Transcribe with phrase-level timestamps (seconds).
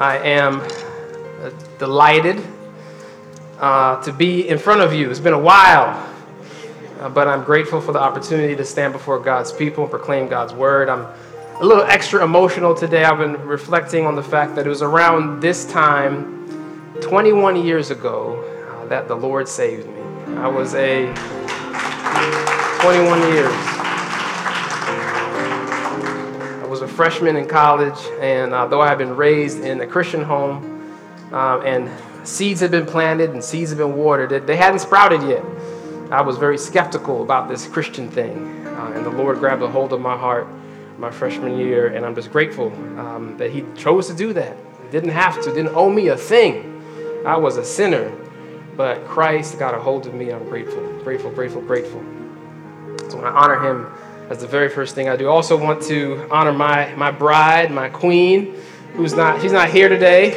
[0.00, 0.62] I am
[1.42, 2.42] uh, delighted
[3.58, 5.10] uh, to be in front of you.
[5.10, 5.90] It's been a while,
[7.00, 10.54] uh, but I'm grateful for the opportunity to stand before God's people and proclaim God's
[10.54, 10.88] word.
[10.88, 11.06] I'm
[11.60, 13.04] a little extra emotional today.
[13.04, 18.42] I've been reflecting on the fact that it was around this time, 21 years ago,
[18.70, 20.02] uh, that the Lord saved me.
[20.38, 21.12] I was a
[22.80, 23.79] 21 years.
[26.90, 30.94] Freshman in college, and uh, though I had been raised in a Christian home,
[31.32, 31.90] uh, and
[32.26, 35.44] seeds had been planted and seeds had been watered, they hadn't sprouted yet.
[36.10, 39.92] I was very skeptical about this Christian thing, uh, and the Lord grabbed a hold
[39.92, 40.46] of my heart
[41.00, 42.66] my freshman year, and I'm just grateful
[42.98, 44.56] um, that He chose to do that.
[44.90, 46.82] Didn't have to, didn't owe me a thing.
[47.24, 48.12] I was a sinner,
[48.76, 50.30] but Christ got a hold of me.
[50.30, 52.00] I'm grateful, grateful, grateful, grateful.
[53.08, 53.86] So when I honor Him,
[54.30, 55.28] that's the very first thing I do.
[55.28, 58.54] Also want to honor my my bride, my queen,
[58.94, 60.30] who's not she's not here today.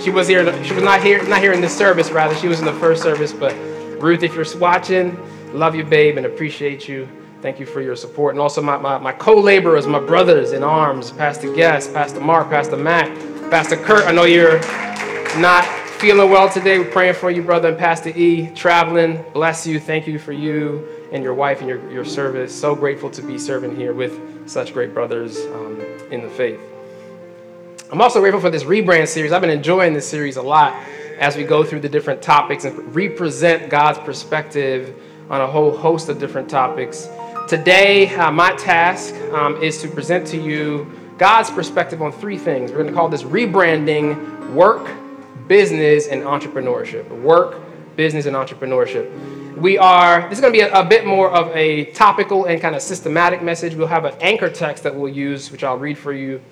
[0.00, 0.44] She was here.
[0.62, 1.20] She was not here.
[1.24, 2.12] Not here in this service.
[2.12, 3.32] Rather, she was in the first service.
[3.32, 3.52] But
[4.00, 5.18] Ruth, if you're watching,
[5.52, 7.08] love you, babe, and appreciate you.
[7.40, 8.34] Thank you for your support.
[8.34, 12.76] And also my, my, my co-laborers, my brothers in arms, Pastor Guest, Pastor Mark, Pastor
[12.76, 13.08] Matt,
[13.50, 14.06] Pastor Kurt.
[14.06, 14.60] I know you're
[15.40, 15.64] not
[15.98, 16.78] feeling well today.
[16.78, 18.50] We're praying for you, brother, and Pastor E.
[18.54, 19.24] Traveling.
[19.32, 19.80] Bless you.
[19.80, 22.58] Thank you for you and your wife and your, your service.
[22.58, 26.60] So grateful to be serving here with such great brothers um, in the faith.
[27.90, 29.32] I'm also grateful for this rebrand series.
[29.32, 30.72] I've been enjoying this series a lot
[31.18, 34.98] as we go through the different topics and represent God's perspective
[35.28, 37.08] on a whole host of different topics.
[37.48, 42.70] Today, uh, my task um, is to present to you God's perspective on three things.
[42.70, 44.90] We're going to call this rebranding work,
[45.46, 47.08] business, and entrepreneurship.
[47.20, 47.60] Work,
[47.94, 49.41] business, and entrepreneurship.
[49.62, 52.60] We are, this is going to be a, a bit more of a topical and
[52.60, 53.76] kind of systematic message.
[53.76, 56.42] We'll have an anchor text that we'll use, which I'll read for you,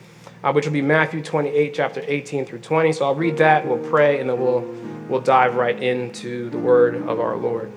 [0.45, 2.93] uh, which will be Matthew 28, chapter 18 through 20.
[2.93, 4.61] So I'll read that, we'll pray, and then we'll,
[5.09, 7.73] we'll dive right into the word of our Lord.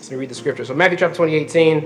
[0.00, 0.64] Let me read the scripture.
[0.64, 1.80] So Matthew chapter 20, 18.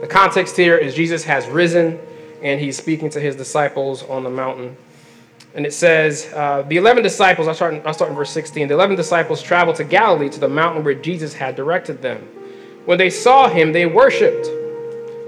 [0.00, 2.00] The context here is Jesus has risen
[2.42, 4.76] and he's speaking to his disciples on the mountain.
[5.54, 8.68] And it says, uh, the 11 disciples, I'll start, I'll start in verse 16.
[8.68, 12.20] The 11 disciples traveled to Galilee to the mountain where Jesus had directed them.
[12.86, 14.48] When they saw him, they worshiped,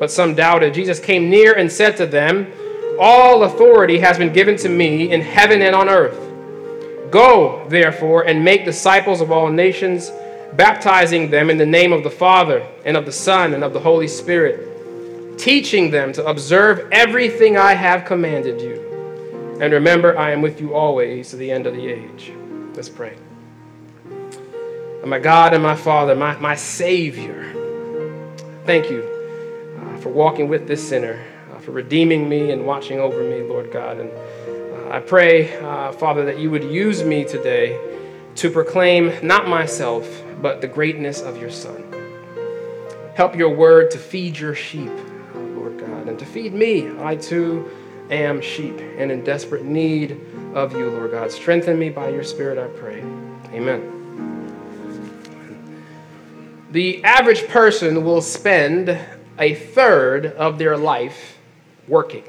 [0.00, 0.74] but some doubted.
[0.74, 2.50] Jesus came near and said to them,
[2.98, 6.18] All authority has been given to me in heaven and on earth.
[7.10, 10.10] Go, therefore, and make disciples of all nations
[10.56, 13.80] baptizing them in the name of the Father and of the Son and of the
[13.80, 18.83] Holy Spirit, teaching them to observe everything I have commanded you.
[19.60, 22.32] And remember, I am with you always to the end of the age.
[22.74, 23.16] Let's pray.
[24.04, 27.52] And my God and my Father, my, my Savior,
[28.64, 29.02] thank you
[29.80, 33.70] uh, for walking with this sinner, uh, for redeeming me and watching over me, Lord
[33.70, 34.00] God.
[34.00, 37.78] And uh, I pray, uh, Father, that you would use me today
[38.34, 41.84] to proclaim not myself, but the greatness of your Son.
[43.14, 44.90] Help your word to feed your sheep,
[45.32, 46.90] Lord God, and to feed me.
[46.98, 47.70] I too
[48.10, 50.20] am sheep and in desperate need
[50.54, 51.30] of you, Lord God.
[51.30, 53.00] Strengthen me by your Spirit, I pray.
[53.52, 53.90] Amen.
[56.70, 58.98] The average person will spend
[59.38, 61.38] a third of their life
[61.86, 62.24] working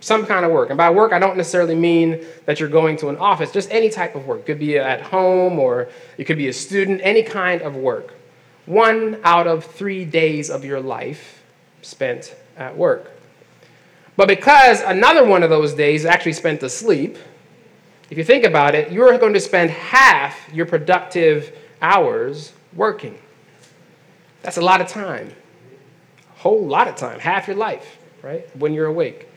[0.00, 0.70] some kind of work.
[0.70, 3.90] And by work, I don't necessarily mean that you're going to an office, just any
[3.90, 4.40] type of work.
[4.40, 8.14] It could be at home or it could be a student, any kind of work.
[8.66, 11.42] One out of three days of your life
[11.82, 13.10] spent at work.
[14.18, 17.16] But because another one of those days actually spent asleep,
[18.10, 23.16] if you think about it, you're going to spend half your productive hours working.
[24.42, 25.30] That's a lot of time.
[26.34, 28.44] A whole lot of time, half your life, right?
[28.56, 29.28] When you're awake.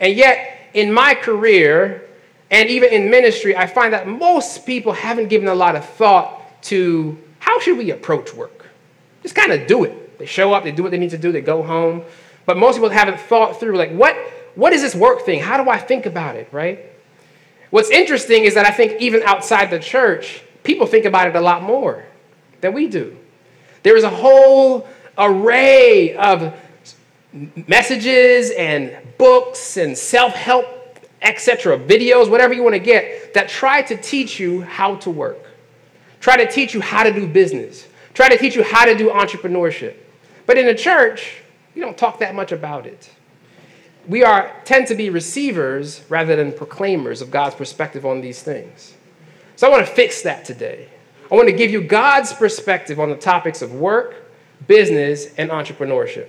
[0.00, 2.08] And yet, in my career
[2.50, 6.62] and even in ministry, I find that most people haven't given a lot of thought
[6.62, 8.64] to how should we approach work?
[9.22, 10.18] Just kind of do it.
[10.18, 12.04] They show up, they do what they need to do, they go home.
[12.50, 14.16] But most people haven't thought through like what
[14.56, 15.38] what is this work thing?
[15.38, 16.84] How do I think about it, right?
[17.70, 21.40] What's interesting is that I think even outside the church, people think about it a
[21.40, 22.04] lot more
[22.60, 23.16] than we do.
[23.84, 26.52] There is a whole array of
[27.68, 30.66] messages and books and self help,
[31.22, 35.38] etc., videos, whatever you want to get, that try to teach you how to work,
[36.18, 39.08] try to teach you how to do business, try to teach you how to do
[39.10, 39.94] entrepreneurship.
[40.46, 41.39] But in the church,
[41.74, 43.10] we don't talk that much about it.
[44.08, 48.94] We are, tend to be receivers rather than proclaimers of God's perspective on these things.
[49.56, 50.88] So I want to fix that today.
[51.30, 54.16] I want to give you God's perspective on the topics of work,
[54.66, 56.28] business, and entrepreneurship.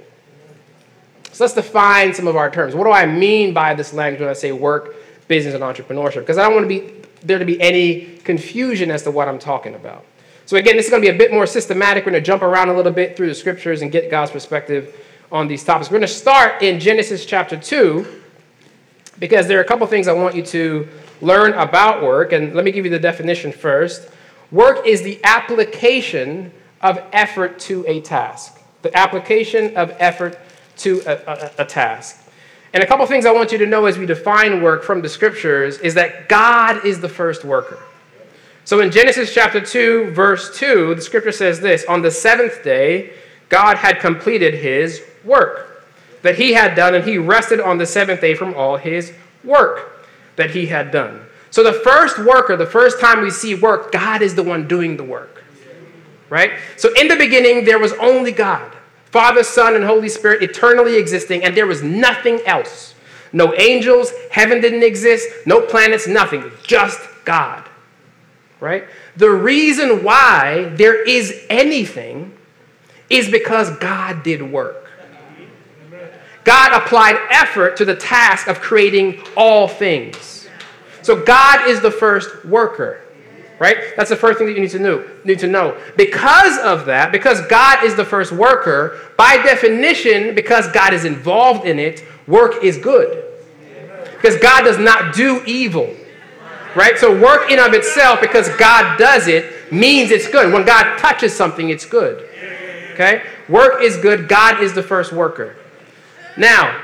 [1.31, 2.75] So let's define some of our terms.
[2.75, 4.95] What do I mean by this language when I say work,
[5.27, 6.19] business, and entrepreneurship?
[6.19, 9.39] Because I don't want to be there to be any confusion as to what I'm
[9.39, 10.05] talking about.
[10.45, 12.05] So again, this is going to be a bit more systematic.
[12.05, 14.93] We're going to jump around a little bit through the scriptures and get God's perspective
[15.31, 15.89] on these topics.
[15.89, 18.21] We're going to start in Genesis chapter 2
[19.19, 20.87] because there are a couple things I want you to
[21.21, 22.33] learn about work.
[22.33, 24.09] And let me give you the definition first.
[24.51, 26.51] Work is the application
[26.81, 28.59] of effort to a task.
[28.81, 30.37] The application of effort
[30.77, 32.17] to a, a, a task.
[32.73, 35.09] And a couple things I want you to know as we define work from the
[35.09, 37.79] scriptures is that God is the first worker.
[38.63, 43.13] So in Genesis chapter 2, verse 2, the scripture says this On the seventh day,
[43.49, 45.85] God had completed his work
[46.21, 49.13] that he had done, and he rested on the seventh day from all his
[49.43, 51.21] work that he had done.
[51.49, 54.97] So the first worker, the first time we see work, God is the one doing
[54.97, 55.43] the work.
[56.29, 56.51] Right?
[56.77, 58.71] So in the beginning, there was only God.
[59.05, 62.95] Father, Son, and Holy Spirit eternally existing, and there was nothing else.
[63.33, 67.67] No angels, heaven didn't exist, no planets, nothing, just God.
[68.61, 68.85] Right?
[69.17, 72.37] The reason why there is anything
[73.09, 74.80] is because God did work.
[76.43, 80.47] God applied effort to the task of creating all things.
[81.01, 83.01] So God is the first worker
[83.61, 83.95] right?
[83.95, 85.07] That's the first thing that you need to know.
[85.23, 85.79] Need to know.
[85.95, 91.67] Because of that, because God is the first worker, by definition, because God is involved
[91.67, 93.23] in it, work is good.
[94.15, 95.95] Because God does not do evil.
[96.75, 96.97] Right?
[96.97, 100.51] So work in of itself, because God does it, means it's good.
[100.51, 102.27] When God touches something, it's good.
[102.93, 103.21] Okay?
[103.47, 104.27] Work is good.
[104.27, 105.55] God is the first worker.
[106.37, 106.81] Now,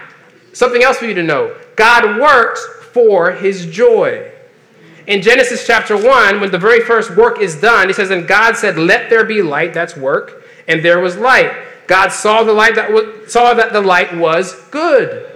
[0.53, 1.55] something else for you to know.
[1.75, 4.31] God works for his joy
[5.07, 8.57] in Genesis chapter 1, when the very first work is done, he says, And God
[8.57, 11.51] said, Let there be light, that's work, and there was light.
[11.87, 15.31] God saw the light that was, saw that the light was good.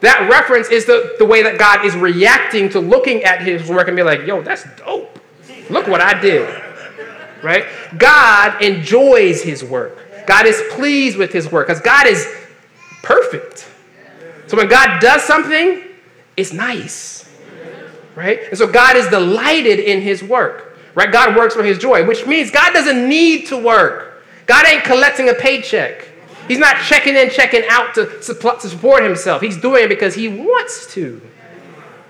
[0.00, 3.88] That reference is the, the way that God is reacting to looking at his work
[3.88, 5.18] and be like, yo, that's dope.
[5.68, 6.48] Look what I did.
[7.42, 7.64] Right?
[7.98, 9.98] God enjoys his work.
[10.26, 12.24] God is pleased with his work because God is
[13.02, 13.68] perfect.
[14.46, 15.82] So when God does something,
[16.36, 17.20] it's nice
[18.14, 18.40] right?
[18.48, 21.10] And so God is delighted in his work, right?
[21.10, 24.22] God works for his joy, which means God doesn't need to work.
[24.46, 26.08] God ain't collecting a paycheck.
[26.48, 29.40] He's not checking in, checking out to, support himself.
[29.40, 31.20] He's doing it because he wants to,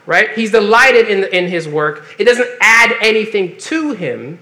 [0.07, 0.31] right?
[0.33, 2.07] He's delighted in, in his work.
[2.19, 4.39] It doesn't add anything to him.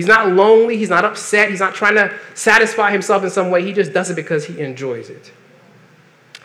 [0.00, 0.78] He's not lonely.
[0.78, 1.50] He's not upset.
[1.50, 3.62] He's not trying to satisfy himself in some way.
[3.62, 5.30] He just does it because he enjoys it.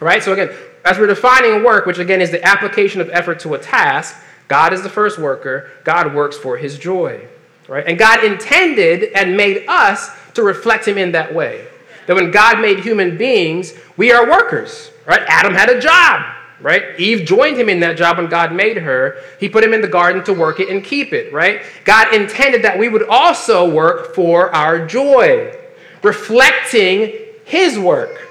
[0.01, 0.21] All right?
[0.21, 0.53] So, again,
[0.83, 4.13] as we're defining work, which again is the application of effort to a task,
[4.49, 5.71] God is the first worker.
[5.85, 7.25] God works for his joy.
[7.69, 7.85] Right?
[7.87, 11.65] And God intended and made us to reflect him in that way.
[12.07, 14.91] That when God made human beings, we are workers.
[15.05, 15.21] Right?
[15.27, 16.25] Adam had a job.
[16.61, 16.97] Right?
[16.97, 19.17] Eve joined him in that job when God made her.
[19.39, 21.61] He put him in the garden to work it and keep it, right?
[21.83, 25.53] God intended that we would also work for our joy,
[26.01, 27.11] reflecting
[27.43, 28.25] his work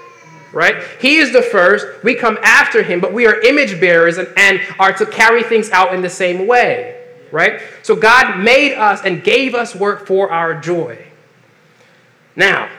[0.55, 0.77] right?
[1.01, 1.87] He is the first.
[2.05, 5.69] We come after him, but we are image bearers and, and are to carry things
[5.71, 7.03] out in the same way,
[7.33, 7.61] right?
[7.83, 11.05] So God made us and gave us work for our joy.
[12.37, 12.71] Now,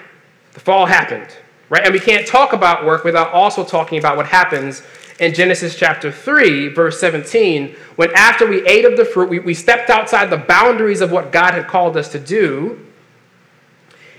[0.54, 1.28] the fall happened,
[1.70, 1.84] right?
[1.84, 4.82] And we can't talk about work without also talking about what happens
[5.20, 9.54] in Genesis chapter 3, verse 17, when after we ate of the fruit, we, we
[9.54, 12.86] stepped outside the boundaries of what God had called us to do,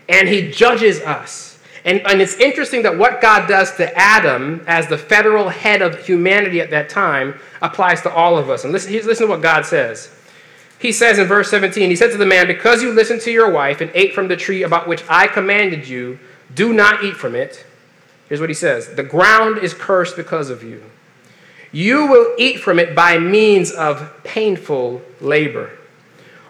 [0.08, 4.88] and he judges us and, and it's interesting that what God does to Adam as
[4.88, 8.64] the federal head of humanity at that time applies to all of us.
[8.64, 10.12] And listen, listen to what God says.
[10.80, 13.50] He says in verse 17, He said to the man, Because you listened to your
[13.50, 16.18] wife and ate from the tree about which I commanded you,
[16.52, 17.64] do not eat from it.
[18.28, 20.82] Here's what he says The ground is cursed because of you.
[21.72, 25.70] You will eat from it by means of painful labor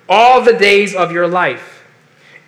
[0.09, 1.85] all the days of your life.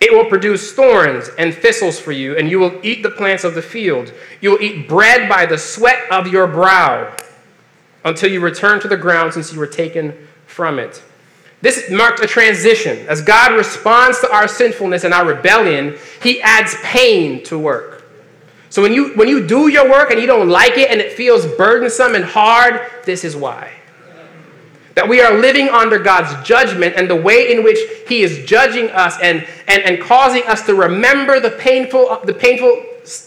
[0.00, 3.54] It will produce thorns and thistles for you, and you will eat the plants of
[3.54, 4.12] the field.
[4.40, 7.16] You will eat bread by the sweat of your brow
[8.04, 10.14] until you return to the ground since you were taken
[10.46, 11.02] from it.
[11.60, 13.06] This marked a transition.
[13.08, 17.97] As God responds to our sinfulness and our rebellion, He adds pain to work.
[18.70, 21.12] So when you when you do your work and you don't like it and it
[21.12, 23.72] feels burdensome and hard, this is why.
[24.94, 28.90] That we are living under God's judgment and the way in which He is judging
[28.90, 32.84] us and, and, and causing us to remember the painful, uh, the painful,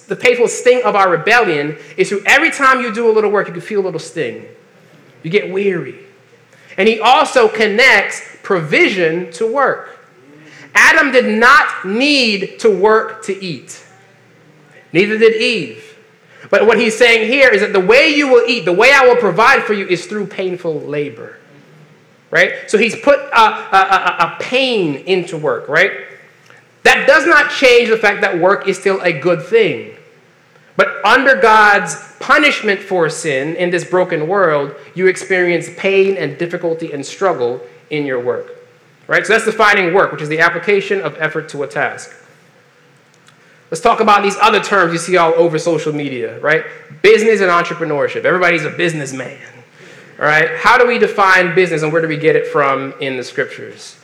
[0.07, 3.47] the painful sting of our rebellion is through every time you do a little work,
[3.47, 4.45] you can feel a little sting.
[5.23, 5.95] You get weary.
[6.77, 9.99] And he also connects provision to work.
[10.73, 13.85] Adam did not need to work to eat,
[14.93, 15.97] neither did Eve.
[16.49, 19.05] But what he's saying here is that the way you will eat, the way I
[19.05, 21.37] will provide for you, is through painful labor.
[22.29, 22.69] Right?
[22.69, 25.91] So he's put a, a, a, a pain into work, right?
[26.83, 29.95] That does not change the fact that work is still a good thing.
[30.75, 36.91] But under God's punishment for sin in this broken world, you experience pain and difficulty
[36.91, 38.55] and struggle in your work.
[39.07, 39.25] Right?
[39.25, 42.15] So that's defining work, which is the application of effort to a task.
[43.71, 46.65] Let's talk about these other terms you see all over social media, right?
[47.01, 48.25] Business and entrepreneurship.
[48.25, 49.39] Everybody's a businessman.
[50.19, 50.49] All right?
[50.57, 53.97] How do we define business and where do we get it from in the scriptures?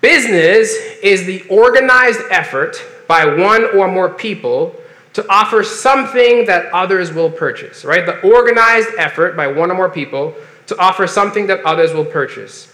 [0.00, 4.76] Business is the organized effort by one or more people
[5.14, 8.06] to offer something that others will purchase, right?
[8.06, 10.36] The organized effort by one or more people
[10.68, 12.72] to offer something that others will purchase.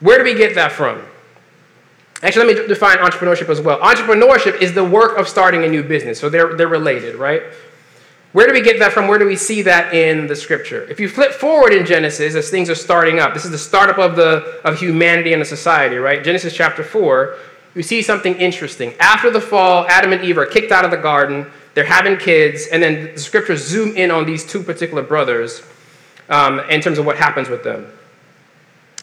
[0.00, 1.00] Where do we get that from?
[2.22, 3.78] Actually, let me define entrepreneurship as well.
[3.80, 7.42] Entrepreneurship is the work of starting a new business, so they're, they're related, right?
[8.32, 9.08] Where do we get that from?
[9.08, 10.84] Where do we see that in the scripture?
[10.88, 13.98] If you flip forward in Genesis as things are starting up, this is the startup
[13.98, 16.22] of, the, of humanity and the society, right?
[16.22, 17.36] Genesis chapter 4,
[17.74, 18.94] you see something interesting.
[19.00, 22.66] After the fall, Adam and Eve are kicked out of the garden, they're having kids,
[22.66, 25.62] and then the scriptures zoom in on these two particular brothers
[26.28, 27.90] um, in terms of what happens with them.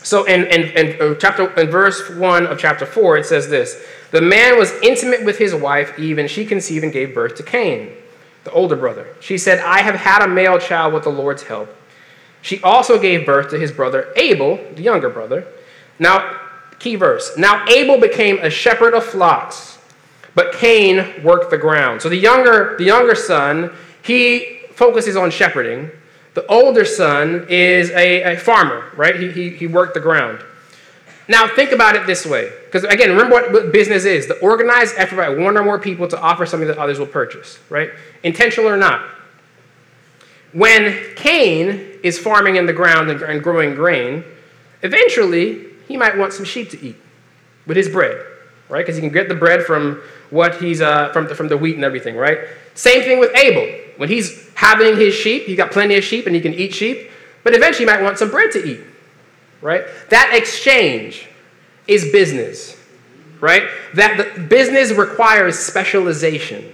[0.08, 3.86] So in, in, in, uh, chapter, in verse 1 of chapter 4, it says this
[4.12, 7.44] The man was intimate with his wife, Eve, and she conceived and gave birth to
[7.44, 7.92] Cain,
[8.46, 9.14] the older brother.
[9.20, 11.76] She said, I have had a male child with the Lord's help.
[12.42, 15.46] She also gave birth to his brother Abel, the younger brother.
[16.00, 16.40] Now,
[16.80, 17.38] Key verse.
[17.38, 19.78] Now Abel became a shepherd of flocks,
[20.36, 22.02] but Cain worked the ground.
[22.02, 23.74] So the younger, the younger son,
[24.04, 25.92] he focuses on shepherding.
[26.38, 29.20] The older son is a, a farmer, right?
[29.20, 30.40] He, he, he worked the ground.
[31.28, 32.52] Now think about it this way.
[32.66, 34.28] Because again, remember what, what business is.
[34.28, 37.58] The organized effort by one or more people to offer something that others will purchase,
[37.72, 37.90] right?
[38.22, 39.10] Intentional or not.
[40.54, 44.24] When Cain is farming in the ground and growing grain,
[44.84, 46.98] eventually he might want some sheep to eat
[47.66, 48.24] with his bread,
[48.70, 48.86] right?
[48.86, 51.74] Because he can get the bread from what he's uh, from the, from the wheat
[51.74, 52.42] and everything, right?
[52.76, 53.87] Same thing with Abel.
[53.98, 57.10] When he's having his sheep, he's got plenty of sheep and he can eat sheep,
[57.44, 58.82] but eventually he might want some bread to eat,
[59.62, 59.84] right?
[60.10, 61.28] That exchange
[61.88, 62.80] is business,
[63.40, 63.64] right?
[63.94, 66.74] That the business requires specialization.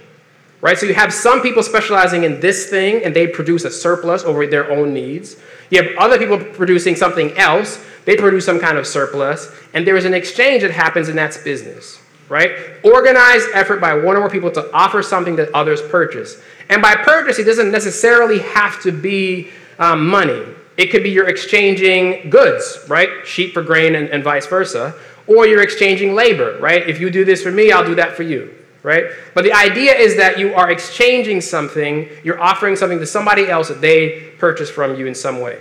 [0.60, 0.78] Right?
[0.78, 4.46] So you have some people specializing in this thing and they produce a surplus over
[4.46, 5.36] their own needs.
[5.68, 9.96] You have other people producing something else they produce some kind of surplus, and there
[9.96, 12.52] is an exchange that happens, and that's business, right?
[12.82, 16.40] Organized effort by one or more people to offer something that others purchase.
[16.68, 20.44] And by purchase, it doesn't necessarily have to be um, money.
[20.76, 23.26] It could be you're exchanging goods, right?
[23.26, 24.94] Sheep for grain and, and vice versa.
[25.26, 26.88] Or you're exchanging labor, right?
[26.88, 29.04] If you do this for me, I'll do that for you, right?
[29.34, 33.68] But the idea is that you are exchanging something, you're offering something to somebody else
[33.68, 35.60] that they purchase from you in some way.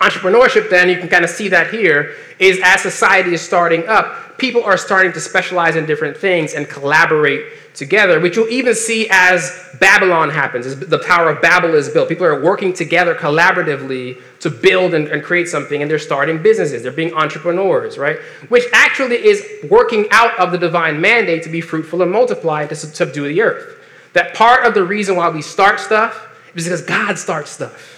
[0.00, 4.38] Entrepreneurship, then, you can kind of see that here, is as society is starting up,
[4.38, 9.06] people are starting to specialize in different things and collaborate together, which you'll even see
[9.10, 12.08] as Babylon happens, as the Tower of Babel is built.
[12.08, 16.82] People are working together collaboratively to build and, and create something, and they're starting businesses.
[16.82, 18.18] They're being entrepreneurs, right?
[18.48, 22.70] Which actually is working out of the divine mandate to be fruitful and multiply and
[22.70, 23.76] to subdue the earth.
[24.14, 27.95] That part of the reason why we start stuff is because God starts stuff.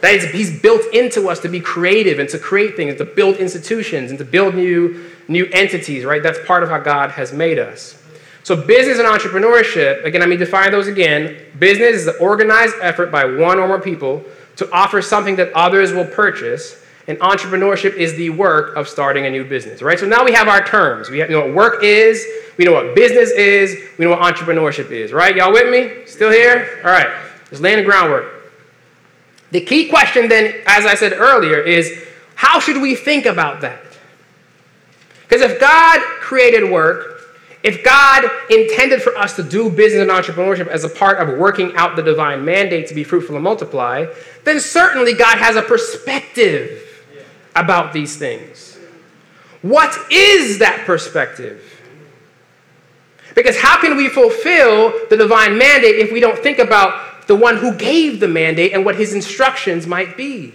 [0.00, 3.36] That is, he's built into us to be creative and to create things, to build
[3.36, 6.22] institutions and to build new, new entities, right?
[6.22, 8.00] That's part of how God has made us.
[8.44, 11.36] So, business and entrepreneurship, again, let me define those again.
[11.58, 14.24] Business is the organized effort by one or more people
[14.56, 16.82] to offer something that others will purchase.
[17.08, 19.98] And entrepreneurship is the work of starting a new business, right?
[19.98, 21.08] So now we have our terms.
[21.08, 22.26] We have, know what work is,
[22.58, 25.34] we know what business is, we know what entrepreneurship is, right?
[25.34, 26.06] Y'all with me?
[26.06, 26.80] Still here?
[26.84, 27.08] All right,
[27.48, 28.37] just laying the groundwork.
[29.50, 33.80] The key question, then, as I said earlier, is how should we think about that?
[35.22, 37.18] Because if God created work,
[37.62, 41.74] if God intended for us to do business and entrepreneurship as a part of working
[41.76, 44.06] out the divine mandate to be fruitful and multiply,
[44.44, 46.84] then certainly God has a perspective
[47.56, 48.78] about these things.
[49.62, 51.62] What is that perspective?
[53.34, 57.58] Because how can we fulfill the divine mandate if we don't think about the one
[57.58, 60.54] who gave the mandate and what his instructions might be?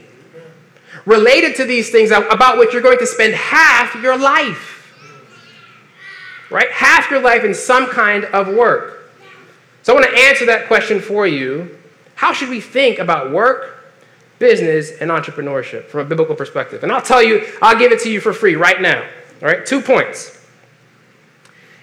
[1.06, 4.72] Related to these things about which you're going to spend half your life.
[6.50, 6.70] Right?
[6.72, 9.12] Half your life in some kind of work.
[9.84, 11.78] So I want to answer that question for you.
[12.16, 13.94] How should we think about work,
[14.40, 16.84] business, and entrepreneurship from a biblical perspective?
[16.84, 19.02] And I'll tell you, I'll give it to you for free right now.
[19.42, 19.66] All right?
[19.66, 20.40] Two points.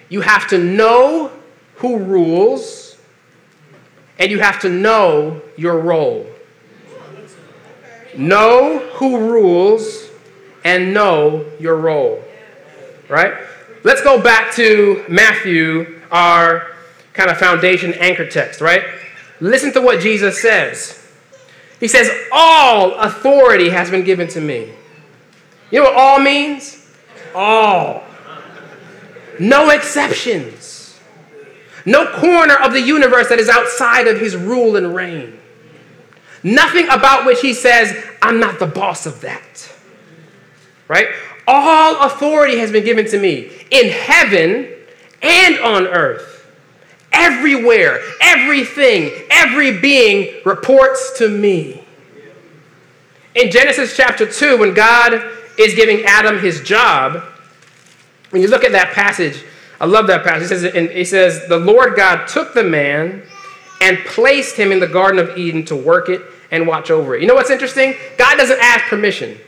[0.08, 1.30] You have to know
[1.76, 2.79] who rules,
[4.20, 6.26] and you have to know your role.
[8.16, 10.10] Know who rules
[10.62, 12.22] and know your role.
[13.08, 13.32] Right?
[13.82, 16.68] Let's go back to Matthew, our
[17.14, 18.84] kind of foundation anchor text, right?
[19.40, 20.96] Listen to what Jesus says.
[21.80, 24.70] He says, All authority has been given to me.
[25.70, 26.86] You know what all means?
[27.34, 28.04] All.
[29.38, 30.79] No exceptions.
[31.86, 35.38] No corner of the universe that is outside of his rule and reign.
[36.42, 39.72] Nothing about which he says, I'm not the boss of that.
[40.88, 41.08] Right?
[41.46, 44.68] All authority has been given to me in heaven
[45.22, 46.46] and on earth.
[47.12, 51.84] Everywhere, everything, every being reports to me.
[53.34, 55.22] In Genesis chapter 2, when God
[55.58, 57.22] is giving Adam his job,
[58.30, 59.44] when you look at that passage,
[59.80, 60.44] I love that passage.
[60.44, 63.22] It says, it says, The Lord God took the man
[63.80, 66.20] and placed him in the Garden of Eden to work it
[66.50, 67.22] and watch over it.
[67.22, 67.94] You know what's interesting?
[68.18, 69.38] God doesn't ask permission,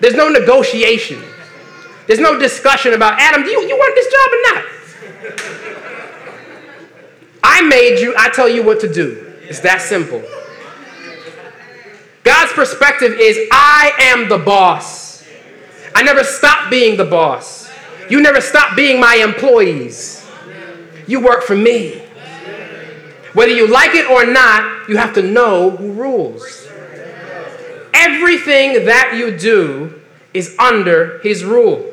[0.00, 1.22] there's no negotiation,
[2.06, 4.64] there's no discussion about, Adam, do you, you want this job or not?
[7.42, 9.32] I made you, I tell you what to do.
[9.42, 10.22] It's that simple.
[12.24, 15.24] God's perspective is I am the boss.
[15.94, 17.65] I never stop being the boss.
[18.08, 20.26] You never stop being my employees.
[21.06, 22.02] You work for me.
[23.32, 26.68] Whether you like it or not, you have to know who rules.
[27.92, 30.00] Everything that you do
[30.32, 31.92] is under his rule.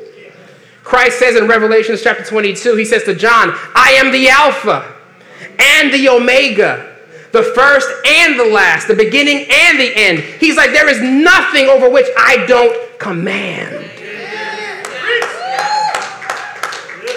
[0.82, 4.94] Christ says in Revelation chapter 22, he says to John, I am the Alpha
[5.58, 6.96] and the Omega,
[7.32, 10.20] the first and the last, the beginning and the end.
[10.20, 13.90] He's like, there is nothing over which I don't command.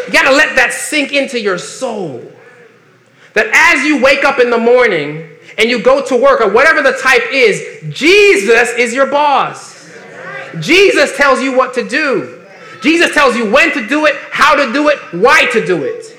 [0.08, 2.24] You got to let that sink into your soul.
[3.34, 6.82] That as you wake up in the morning and you go to work or whatever
[6.82, 9.91] the type is, Jesus is your boss.
[10.60, 12.46] Jesus tells you what to do.
[12.82, 16.17] Jesus tells you when to do it, how to do it, why to do it.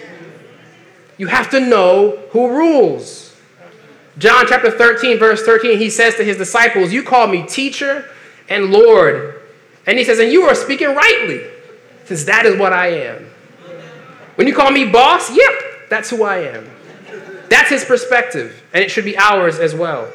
[1.17, 3.37] You have to know who rules.
[4.19, 8.05] John chapter 13, verse 13, he says to his disciples, You call me teacher
[8.49, 9.41] and Lord.
[9.87, 11.45] And he says, And you are speaking rightly,
[12.05, 13.28] since that is what I am.
[14.39, 15.51] When you call me boss, yep,
[15.91, 16.65] that's who I am.
[17.49, 20.13] That's his perspective, and it should be ours as well.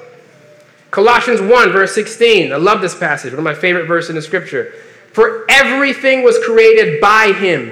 [0.92, 2.54] Colossians 1, verse 16.
[2.54, 4.76] I love this passage, one of my favorite verses in the scripture.
[5.12, 7.72] For everything was created by him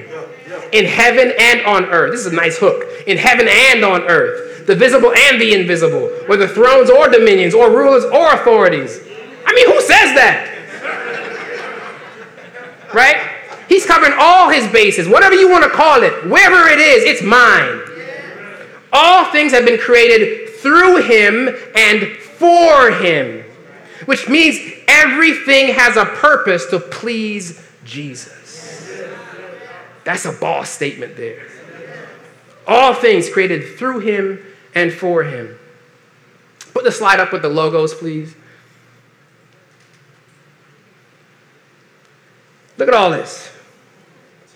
[0.73, 2.11] in heaven and on earth.
[2.11, 2.83] This is a nice hook.
[3.07, 7.71] In heaven and on earth, the visible and the invisible, whether thrones or dominions or
[7.71, 8.99] rulers or authorities.
[9.45, 10.49] I mean, who says that?
[12.93, 13.40] Right?
[13.71, 17.23] He's covering all his bases, whatever you want to call it, wherever it is, it's
[17.23, 17.79] mine.
[18.91, 23.45] All things have been created through him and for him,
[24.03, 24.57] which means
[24.89, 29.01] everything has a purpose to please Jesus.
[30.03, 31.47] That's a boss statement there.
[32.67, 35.57] All things created through him and for him.
[36.73, 38.35] Put the slide up with the logos, please.
[42.77, 43.51] Look at all this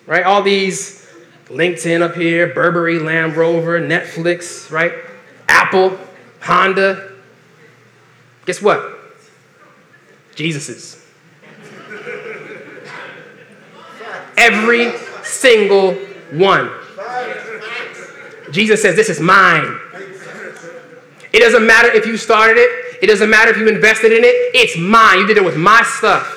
[0.06, 0.24] right?
[0.24, 1.08] All these
[1.48, 4.94] LinkedIn up here, Burberry, Land Rover, Netflix, right?
[5.48, 5.98] Apple,
[6.42, 7.12] Honda.
[8.46, 9.00] Guess what?
[10.36, 11.04] Jesus's.
[14.38, 14.92] Every
[15.24, 15.94] single
[16.32, 16.70] one.
[18.52, 19.80] Jesus says, This is mine.
[21.34, 24.34] It doesn't matter if you started it, it doesn't matter if you invested in it,
[24.54, 25.20] it's mine.
[25.20, 26.35] You did it with my stuff.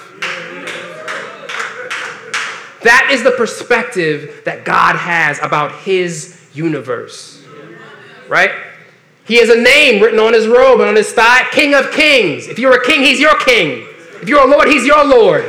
[2.82, 7.44] That is the perspective that God has about his universe.
[8.28, 8.50] Right?
[9.24, 12.46] He has a name written on his robe and on his thigh King of Kings.
[12.46, 13.86] If you're a king, he's your king.
[14.22, 15.44] If you're a Lord, he's your Lord.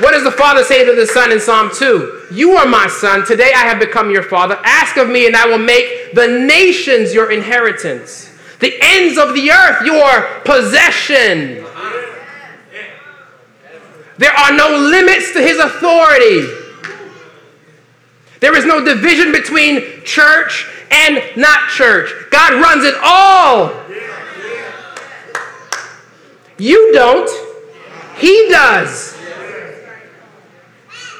[0.00, 2.26] What does the Father say to the Son in Psalm 2?
[2.30, 3.26] You are my Son.
[3.26, 4.56] Today I have become your Father.
[4.64, 9.50] Ask of me, and I will make the nations your inheritance, the ends of the
[9.50, 11.64] earth your possession.
[14.18, 16.46] There are no limits to his authority.
[18.40, 22.12] There is no division between church and not church.
[22.30, 23.72] God runs it all.
[26.58, 27.30] You don't,
[28.16, 29.16] He does.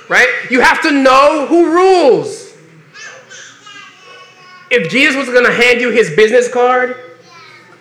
[0.09, 0.29] Right?
[0.51, 2.49] You have to know who rules.
[4.71, 6.97] If Jesus was going to hand you his business card,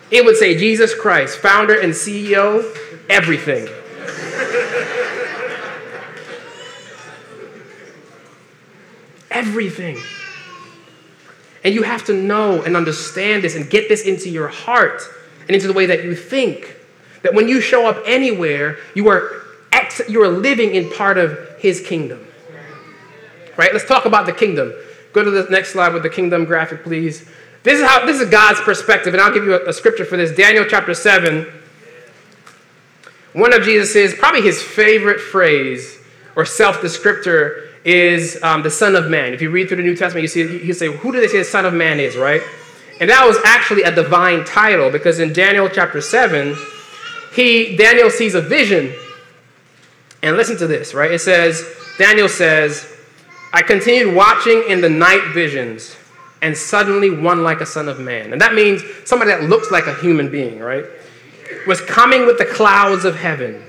[0.10, 2.64] it would say Jesus Christ, founder and CEO,
[3.10, 3.68] everything.
[9.38, 9.98] Everything.
[11.64, 15.02] And you have to know and understand this and get this into your heart
[15.42, 16.76] and into the way that you think.
[17.24, 21.38] That when you show up anywhere, you are, ex- you are living in part of
[21.60, 22.26] His kingdom.
[23.58, 23.74] Right?
[23.74, 24.74] Let's talk about the kingdom.
[25.14, 27.28] Go to the next slide with the kingdom graphic, please.
[27.64, 30.16] This is how this is God's perspective, and I'll give you a, a scripture for
[30.16, 30.32] this.
[30.36, 31.48] Daniel chapter 7.
[33.34, 36.00] One of Jesus' probably his favorite phrase
[36.36, 39.34] or self-descriptor is um, the Son of Man.
[39.34, 41.40] If you read through the New Testament, you see he say, "Who do they say
[41.40, 42.42] the Son of Man is?" Right?
[43.00, 46.56] And that was actually a divine title because in Daniel chapter seven,
[47.34, 48.94] he Daniel sees a vision.
[50.24, 51.12] And listen to this, right?
[51.12, 51.64] It says,
[51.98, 52.92] Daniel says,
[53.54, 55.96] "I continued watching in the night visions."
[56.42, 58.32] And suddenly, one like a son of man.
[58.32, 60.86] And that means somebody that looks like a human being, right?
[61.66, 63.64] Was coming with the clouds of heaven.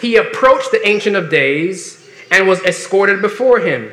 [0.00, 1.95] He approached the Ancient of Days
[2.30, 3.92] and was escorted before him.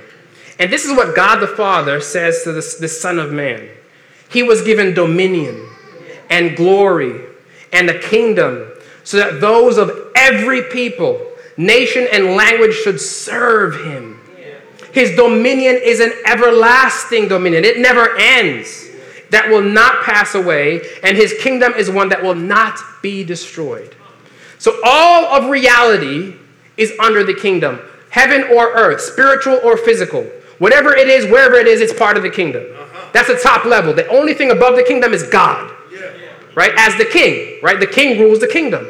[0.60, 3.70] And this is what God the Father says to the, the Son of Man
[4.30, 5.70] He was given dominion
[6.30, 7.22] and glory
[7.72, 8.72] and a kingdom
[9.04, 11.20] so that those of every people,
[11.58, 14.20] nation, and language should serve him.
[14.94, 18.90] His dominion is an everlasting dominion, it never ends,
[19.32, 23.96] that will not pass away, and his kingdom is one that will not be destroyed.
[24.60, 26.36] So all of reality
[26.78, 27.80] is under the kingdom
[28.14, 30.22] heaven or earth, spiritual or physical.
[30.60, 32.64] Whatever it is, wherever it is, it's part of the kingdom.
[32.64, 33.10] Uh-huh.
[33.12, 33.92] That's the top level.
[33.92, 35.74] The only thing above the kingdom is God,
[36.54, 36.72] right?
[36.78, 37.80] As the king, right?
[37.80, 38.86] The king rules the kingdom.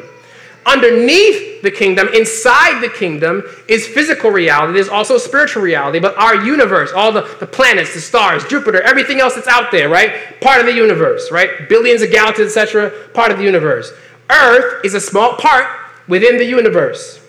[0.66, 4.74] Underneath the kingdom, inside the kingdom, is physical reality.
[4.74, 9.20] There's also spiritual reality, but our universe, all the, the planets, the stars, Jupiter, everything
[9.20, 10.38] else that's out there, right?
[10.42, 11.66] Part of the universe, right?
[11.70, 13.90] Billions of galaxies, etc., part of the universe.
[14.30, 15.66] Earth is a small part
[16.08, 17.23] within the universe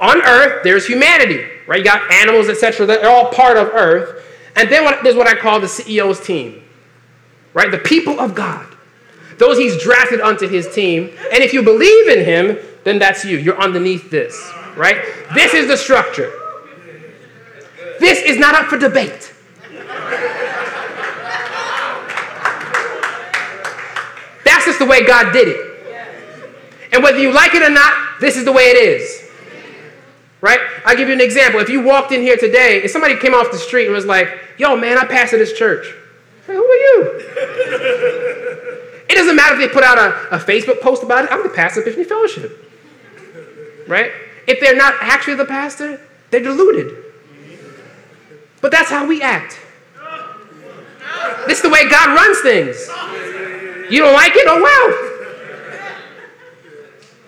[0.00, 1.78] on earth, there's humanity, right?
[1.78, 2.86] You got animals, etc.
[2.86, 4.24] They're all part of earth.
[4.56, 6.62] And then what, there's what I call the CEO's team,
[7.54, 7.70] right?
[7.70, 8.66] The people of God.
[9.38, 11.10] Those he's drafted onto his team.
[11.32, 13.36] And if you believe in him, then that's you.
[13.36, 14.96] You're underneath this, right?
[15.34, 16.32] This is the structure.
[17.98, 19.34] This is not up for debate.
[24.44, 25.76] That's just the way God did it.
[26.92, 29.25] And whether you like it or not, this is the way it is.
[30.46, 30.60] Right?
[30.84, 31.58] I'll give you an example.
[31.58, 34.28] If you walked in here today and somebody came off the street and was like,
[34.58, 35.92] yo, man, I pastor this church.
[36.46, 37.12] Who are you?
[39.10, 41.32] it doesn't matter if they put out a, a Facebook post about it.
[41.32, 42.72] I'm the pastor of Epiphany Fellowship.
[43.88, 44.12] Right?
[44.46, 46.96] If they're not actually the pastor, they're deluded.
[48.60, 49.58] But that's how we act.
[51.48, 52.88] This is the way God runs things.
[53.90, 54.46] You don't like it?
[54.48, 55.15] Oh, well.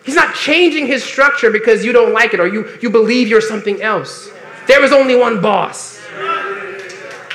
[0.08, 3.42] He's not changing his structure because you don't like it or you, you believe you're
[3.42, 4.30] something else.
[4.66, 6.00] There is only one boss.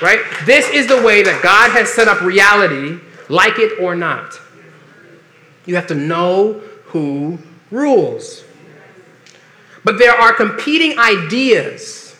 [0.01, 0.21] Right?
[0.47, 4.41] This is the way that God has set up reality, like it or not.
[5.67, 7.37] You have to know who
[7.69, 8.43] rules.
[9.83, 12.15] But there are competing ideas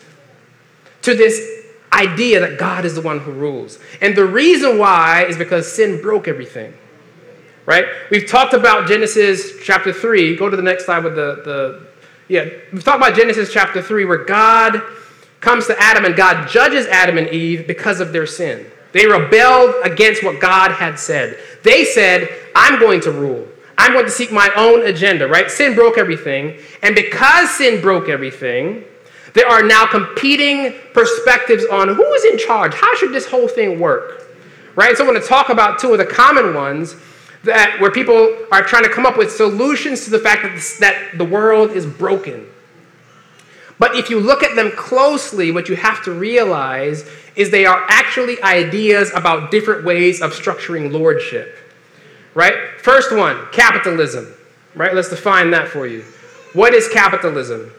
[1.02, 3.80] to this idea that God is the one who rules.
[4.00, 6.74] And the reason why is because sin broke everything
[7.66, 7.86] right?
[8.10, 10.36] We've talked about Genesis chapter 3.
[10.36, 11.86] Go to the next slide with the, the
[12.28, 14.82] yeah, we've talked about Genesis chapter 3 where God
[15.40, 18.66] comes to Adam and God judges Adam and Eve because of their sin.
[18.92, 21.38] They rebelled against what God had said.
[21.62, 23.46] They said, I'm going to rule.
[23.76, 25.50] I'm going to seek my own agenda, right?
[25.50, 26.58] Sin broke everything.
[26.82, 28.84] And because sin broke everything,
[29.34, 32.72] there are now competing perspectives on who is in charge.
[32.72, 34.28] How should this whole thing work?
[34.76, 34.96] Right?
[34.96, 36.94] So I want to talk about two of the common ones
[37.44, 40.78] that where people are trying to come up with solutions to the fact that, this,
[40.78, 42.46] that the world is broken.
[43.78, 47.84] But if you look at them closely, what you have to realize is they are
[47.88, 51.56] actually ideas about different ways of structuring lordship.
[52.34, 52.54] Right?
[52.78, 54.32] First one, capitalism.
[54.74, 54.94] Right?
[54.94, 56.02] Let's define that for you.
[56.52, 57.72] What is capitalism?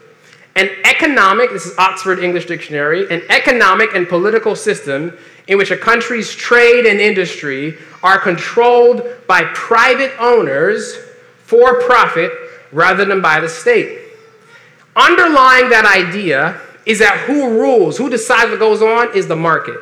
[0.56, 5.16] An economic, this is Oxford English Dictionary, an economic and political system
[5.48, 10.96] in which a country's trade and industry are controlled by private owners
[11.44, 12.32] for profit
[12.72, 14.00] rather than by the state.
[14.96, 19.78] underlying that idea is that who rules, who decides what goes on is the market.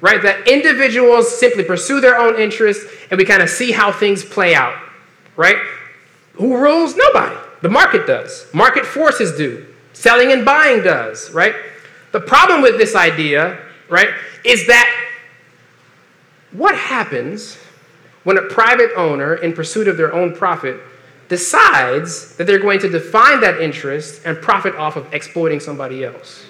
[0.00, 0.22] Right?
[0.22, 4.54] That individuals simply pursue their own interests and we kind of see how things play
[4.54, 4.78] out.
[5.34, 5.56] Right?
[6.34, 6.94] Who rules?
[6.94, 7.36] Nobody.
[7.62, 8.46] The market does.
[8.54, 9.66] Market forces do.
[9.98, 11.56] Selling and buying does, right?
[12.12, 13.58] The problem with this idea,
[13.88, 14.10] right,
[14.44, 14.88] is that
[16.52, 17.58] what happens
[18.22, 20.80] when a private owner, in pursuit of their own profit,
[21.28, 26.46] decides that they're going to define that interest and profit off of exploiting somebody else?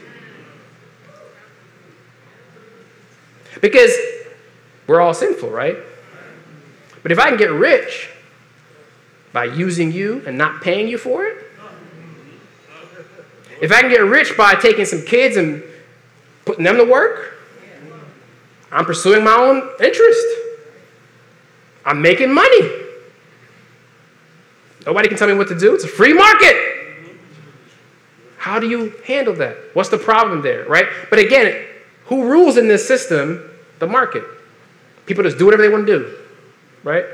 [3.63, 3.97] Because
[4.87, 5.79] we're all sinful, right?
[7.03, 8.11] But if I can get rich
[9.33, 11.48] by using you and not paying you for it,
[13.61, 15.63] if I can get rich by taking some kids and
[16.45, 17.35] putting them to work,
[18.71, 20.27] I'm pursuing my own interest.
[21.85, 22.71] I'm making money.
[24.87, 25.75] Nobody can tell me what to do.
[25.75, 26.57] It's a free market.
[28.37, 29.57] How do you handle that?
[29.75, 30.87] What's the problem there, right?
[31.11, 31.67] But again,
[32.07, 33.51] who rules in this system?
[33.79, 34.25] The market.
[35.07, 36.17] People just do whatever they want to do,
[36.83, 37.05] right?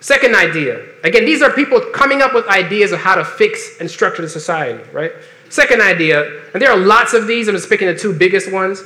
[0.00, 0.84] Second idea.
[1.02, 4.28] Again, these are people coming up with ideas of how to fix and structure the
[4.28, 5.12] society, right?
[5.48, 8.84] Second idea, and there are lots of these, I'm just picking the two biggest ones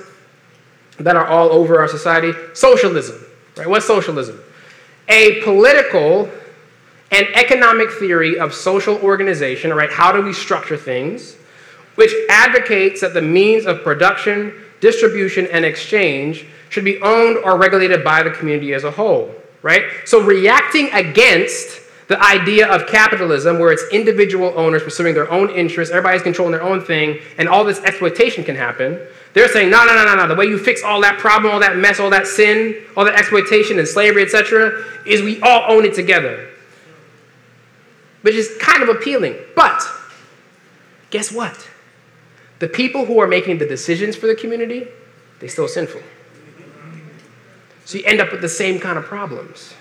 [0.99, 2.33] that are all over our society.
[2.55, 3.23] Socialism,
[3.57, 3.69] right?
[3.69, 4.41] What's socialism?
[5.09, 6.31] A political
[7.11, 9.93] and economic theory of social organization, right?
[9.93, 11.37] How do we structure things?
[11.97, 18.03] Which advocates that the means of production, distribution, and exchange should be owned or regulated
[18.03, 19.85] by the community as a whole right?
[20.05, 25.93] So reacting against the idea of capitalism, where it's individual owners pursuing their own interests,
[25.93, 29.01] everybody's controlling their own thing, and all this exploitation can happen.
[29.33, 30.29] They're saying, no, no, no, no, no.
[30.29, 33.15] The way you fix all that problem, all that mess, all that sin, all that
[33.15, 36.51] exploitation and slavery, etc., is we all own it together.
[38.21, 39.37] Which is kind of appealing.
[39.57, 39.83] But
[41.11, 41.71] guess what?
[42.59, 44.87] The people who are making the decisions for the community,
[45.41, 46.03] they still sinful.
[47.93, 49.75] So you end up with the same kind of problems.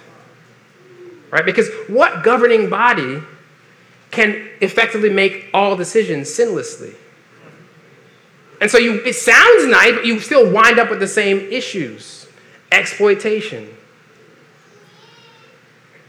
[1.30, 1.46] Right?
[1.46, 3.24] Because what governing body
[4.12, 6.94] can effectively make all decisions sinlessly?
[8.60, 12.28] And so you, it sounds nice, but you still wind up with the same issues
[12.70, 13.70] exploitation,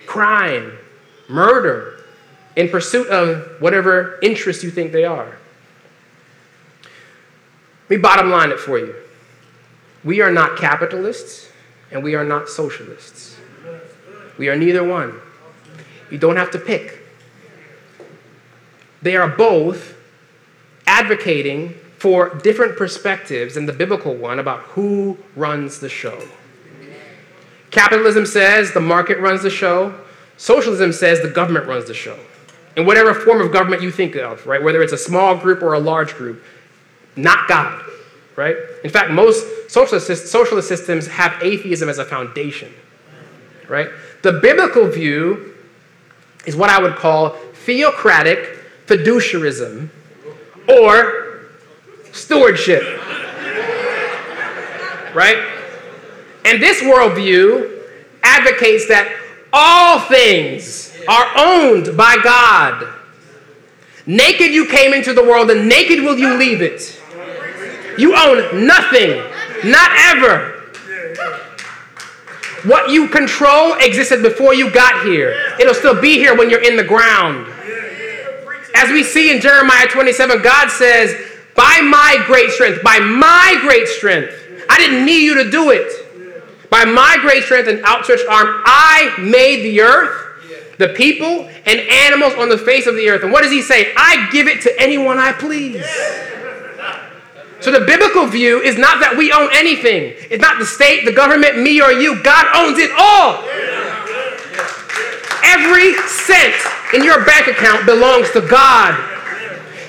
[0.07, 0.77] crime,
[1.29, 2.05] murder,
[2.57, 5.38] in pursuit of whatever interests you think they are.
[6.83, 8.93] Let me bottom line it for you.
[10.03, 11.52] We are not capitalists
[11.93, 13.37] and we are not socialists.
[14.39, 15.21] We are neither one.
[16.11, 16.99] You don't have to pick.
[19.03, 19.97] They are both
[20.87, 26.21] advocating for different perspectives than the biblical one about who runs the show.
[27.71, 29.95] Capitalism says the market runs the show.
[30.37, 32.19] Socialism says the government runs the show.
[32.77, 34.63] In whatever form of government you think of, right?
[34.63, 36.43] Whether it's a small group or a large group,
[37.17, 37.83] not God
[38.37, 38.57] right?
[38.85, 42.73] In fact, most socialist, socialist systems have atheism as a foundation,
[43.68, 43.88] right?
[44.23, 45.55] The biblical view
[46.47, 47.31] is what I would call
[47.64, 49.88] theocratic fiduciarism
[50.68, 51.49] or
[52.12, 52.83] stewardship,
[55.14, 55.49] right?
[56.45, 57.81] And this worldview
[58.23, 59.16] advocates that
[59.53, 62.88] all things are owned by God.
[64.07, 67.01] Naked you came into the world, and naked will you leave it.
[67.99, 69.23] You own nothing,
[69.65, 70.53] not ever.
[72.65, 75.35] What you control existed before you got here.
[75.59, 77.49] It'll still be here when you're in the ground.
[78.75, 81.15] As we see in Jeremiah 27, God says,
[81.55, 84.33] By my great strength, by my great strength,
[84.71, 85.91] I didn't need you to do it.
[86.71, 92.33] By my great strength and outstretched arm, I made the earth, the people, and animals
[92.35, 93.23] on the face of the earth.
[93.25, 93.93] And what does he say?
[93.97, 95.85] I give it to anyone I please.
[97.62, 100.18] So the biblical view is not that we own anything.
[100.31, 102.20] It's not the state, the government, me, or you.
[102.22, 103.46] God owns it all.
[105.46, 106.59] Every cent
[106.90, 108.98] in your bank account belongs to God.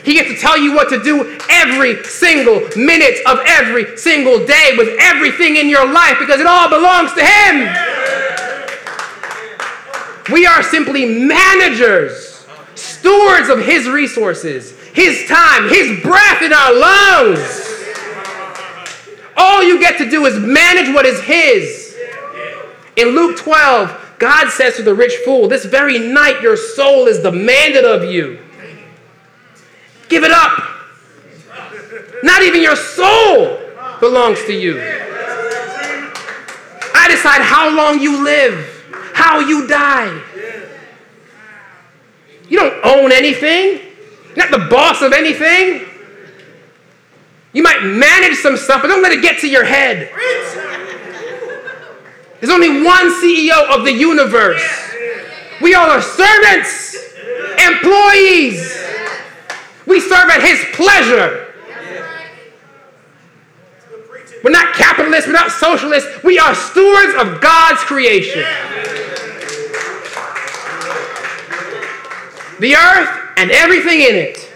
[0.06, 4.76] He gets to tell you what to do every single minute of every single day
[4.78, 7.74] with everything in your life because it all belongs to Him.
[10.32, 14.73] We are simply managers, stewards of His resources.
[14.94, 17.60] His time, His breath in our lungs.
[19.36, 21.98] All you get to do is manage what is His.
[22.96, 27.20] In Luke 12, God says to the rich fool, This very night your soul is
[27.20, 28.40] demanded of you.
[30.10, 30.70] Give it up.
[32.22, 33.60] Not even your soul
[34.00, 34.80] belongs to you.
[36.96, 40.22] I decide how long you live, how you die.
[42.48, 43.93] You don't own anything.
[44.36, 45.88] You're not the boss of anything.
[47.54, 50.10] You might manage some stuff, but don't let it get to your head.
[52.40, 54.64] There's only one CEO of the universe.
[55.62, 56.96] We all are servants,
[57.58, 58.78] employees.
[59.86, 61.54] We serve at his pleasure.
[64.44, 66.22] We're not capitalists, we're not socialists.
[66.24, 68.44] We are stewards of God's creation.
[72.60, 74.52] The earth and everything in it.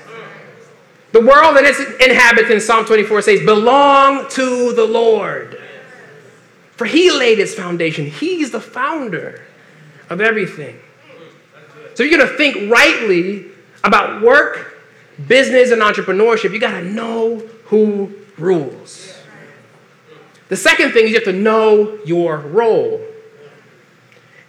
[1.13, 5.62] The world and its inhabitants, Psalm 24 says, belong to the Lord.
[6.72, 8.06] For he laid its foundation.
[8.06, 9.42] He's the founder
[10.10, 10.80] of everything.
[11.96, 13.46] So you're going to think rightly
[13.84, 14.78] about work,
[15.28, 16.54] business, and entrepreneurship.
[16.54, 19.16] You got to know who rules.
[20.50, 23.02] The second thing is you have to know your role.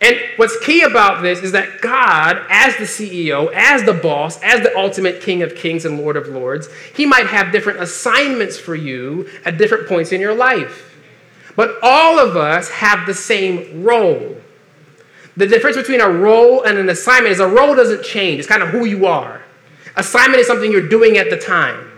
[0.01, 4.63] And what's key about this is that God, as the CEO, as the boss, as
[4.63, 8.77] the ultimate King of Kings and Lord of Lords, He might have different assignments for
[8.77, 10.97] you at different points in your life.
[11.57, 14.37] But all of us have the same role.
[15.37, 18.63] The difference between a role and an assignment is a role doesn't change, it's kind
[18.63, 19.43] of who you are.
[19.97, 21.91] Assignment is something you're doing at the time,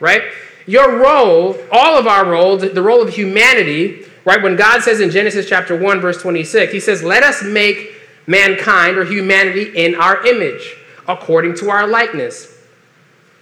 [0.00, 0.22] right?
[0.66, 4.42] Your role, all of our roles, the role of humanity, right?
[4.42, 7.94] When God says in Genesis chapter 1, verse 26, He says, Let us make
[8.26, 10.76] mankind or humanity in our image,
[11.08, 12.54] according to our likeness.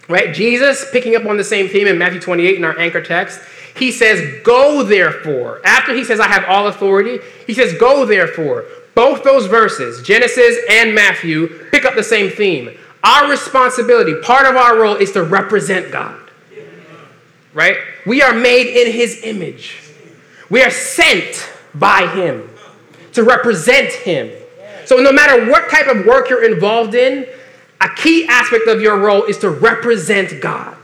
[0.07, 0.33] Right?
[0.33, 3.41] Jesus, picking up on the same theme in Matthew 28 in our anchor text,
[3.75, 5.59] he says, Go therefore.
[5.65, 8.63] After he says, I have all authority, he says, Go therefore.
[8.95, 12.75] Both those verses, Genesis and Matthew, pick up the same theme.
[13.03, 16.17] Our responsibility, part of our role, is to represent God
[17.57, 17.77] right?
[18.05, 19.86] We are made in his image.
[20.49, 22.49] We are sent by him
[23.13, 24.31] to represent him.
[24.85, 27.27] So, no matter what type of work you're involved in,
[27.81, 30.75] a key aspect of your role is to represent God.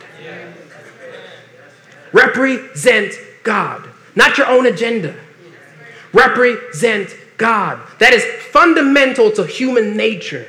[2.12, 5.16] Represent God, not your own agenda.
[6.12, 7.80] Represent God.
[8.00, 10.48] That is fundamental to human nature.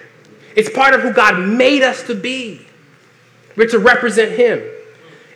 [0.54, 2.66] It's part of who God made us to be.
[3.56, 4.62] We're to represent Him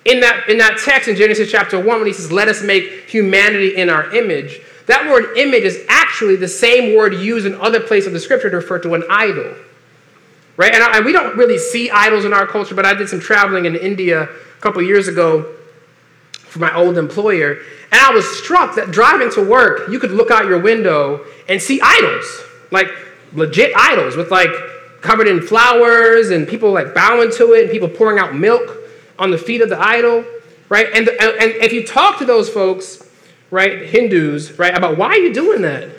[0.09, 3.09] in that, in that text in Genesis chapter 1, when he says, Let us make
[3.09, 7.79] humanity in our image, that word image is actually the same word used in other
[7.79, 9.55] places of the scripture to refer to an idol.
[10.57, 10.73] Right?
[10.73, 13.21] And, I, and we don't really see idols in our culture, but I did some
[13.21, 15.55] traveling in India a couple years ago
[16.33, 17.59] for my old employer,
[17.93, 21.61] and I was struck that driving to work, you could look out your window and
[21.61, 22.89] see idols, like
[23.35, 24.49] legit idols with like
[25.03, 28.79] covered in flowers and people like bowing to it and people pouring out milk
[29.19, 30.25] on the feet of the idol,
[30.69, 30.87] right?
[30.95, 33.09] And, and if you talk to those folks,
[33.51, 35.91] right, Hindus, right, about why are you doing that?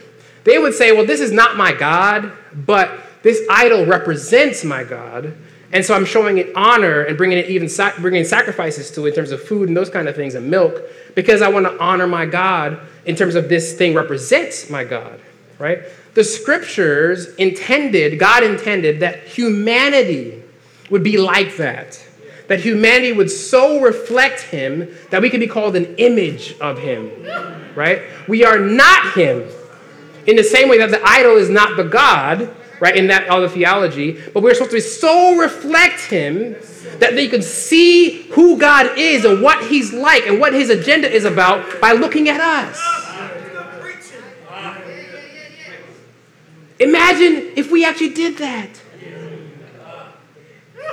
[0.44, 5.36] They would say, well, this is not my God, but this idol represents my God.
[5.72, 7.70] And so I'm showing it honor and bringing it even
[8.02, 10.82] bringing sacrifices to it in terms of food and those kind of things and milk
[11.14, 15.20] because I want to honor my God in terms of this thing represents my God,
[15.60, 15.84] right?
[16.16, 20.42] The scriptures intended, God intended that humanity
[20.90, 22.04] would be like that
[22.50, 27.10] that humanity would so reflect him that we could be called an image of him,
[27.76, 28.02] right?
[28.28, 29.48] We are not him.
[30.26, 33.48] In the same way that the idol is not the God, right, in that other
[33.48, 36.56] theology, but we're supposed to so reflect him
[36.98, 41.10] that they could see who God is and what he's like and what his agenda
[41.10, 42.80] is about by looking at us.
[46.80, 48.82] Imagine if we actually did that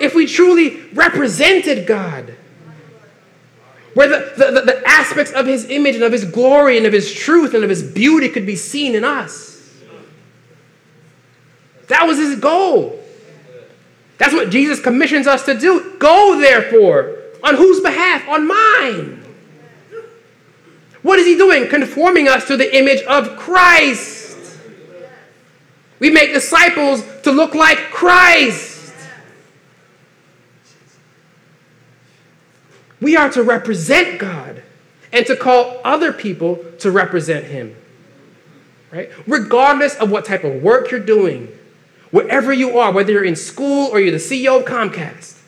[0.01, 2.35] if we truly represented God,
[3.95, 7.13] where the, the, the, aspects of his image and of his glory and of his
[7.13, 9.73] truth and of his beauty could be seen in us.
[11.89, 13.03] That was his goal.
[14.19, 15.97] That's what Jesus commissions us to do.
[15.99, 18.29] Go, therefore, on whose behalf?
[18.29, 19.23] On mine.
[21.03, 21.69] What is he doing?
[21.69, 24.59] Conforming us to the image of Christ.
[26.01, 28.76] We make disciples to look like Christ.
[33.01, 34.63] We are to represent God
[35.13, 37.77] and to call other people to represent Him.
[38.91, 39.11] Right?
[39.27, 41.49] Regardless of what type of work you're doing,
[42.11, 45.39] wherever you are, whether you're in school or you're the CEO of Comcast,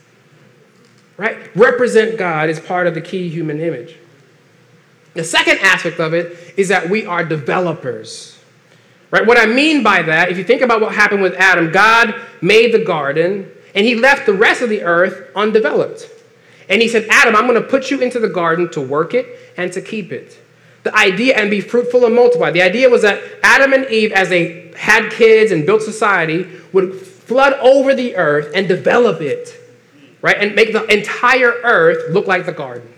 [1.17, 1.55] right?
[1.57, 3.97] Represent God is part of the key human image.
[5.15, 8.39] The second aspect of it is that we are developers.
[9.11, 9.27] Right?
[9.27, 12.73] What I mean by that, if you think about what happened with Adam, God made
[12.73, 16.09] the garden and he left the rest of the earth undeveloped.
[16.69, 19.27] And he said, Adam, I'm going to put you into the garden to work it
[19.57, 20.39] and to keep it.
[20.85, 22.51] The idea, and be fruitful and multiply.
[22.51, 26.95] The idea was that Adam and Eve, as they had kids and built society, would
[26.95, 29.55] flood over the earth and develop it.
[30.23, 30.37] right?
[30.39, 32.93] And make the entire earth look like the garden.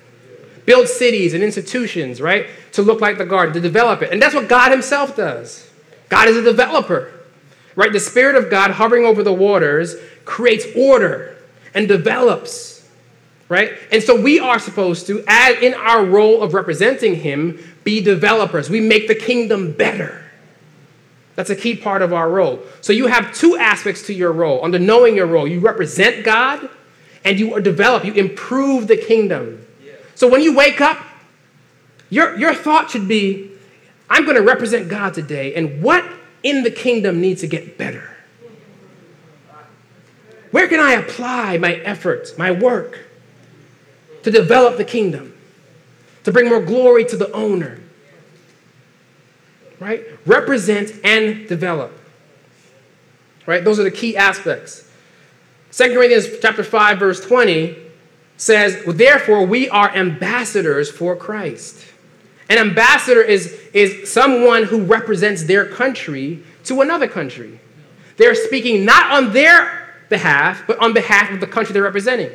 [0.66, 2.46] Build cities and institutions, right?
[2.72, 4.12] To look like the garden, to develop it.
[4.12, 5.70] And that's what God Himself does.
[6.08, 7.12] God is a developer,
[7.76, 7.92] right?
[7.92, 11.36] The Spirit of God hovering over the waters creates order
[11.74, 12.79] and develops,
[13.50, 13.72] right?
[13.92, 18.70] And so we are supposed to, as in our role of representing Him, be developers.
[18.70, 20.24] We make the kingdom better.
[21.34, 22.60] That's a key part of our role.
[22.80, 24.64] So you have two aspects to your role.
[24.64, 26.68] Under knowing your role, you represent God
[27.24, 29.66] and you develop, you improve the kingdom.
[30.14, 31.04] So when you wake up,
[32.08, 33.50] your, your thought should be
[34.08, 36.04] I'm going to represent God today, and what
[36.42, 38.16] in the kingdom needs to get better?
[40.50, 43.09] Where can I apply my efforts, my work
[44.22, 45.34] to develop the kingdom,
[46.24, 47.80] to bring more glory to the owner?
[49.78, 50.04] Right?
[50.26, 51.92] Represent and develop.
[53.46, 53.64] Right?
[53.64, 54.90] Those are the key aspects.
[55.72, 57.76] 2 Corinthians chapter 5 verse 20
[58.36, 61.86] says, "Therefore we are ambassadors for Christ."
[62.50, 67.60] An ambassador is, is someone who represents their country to another country.
[68.16, 72.30] They're speaking not on their behalf, but on behalf of the country they're representing.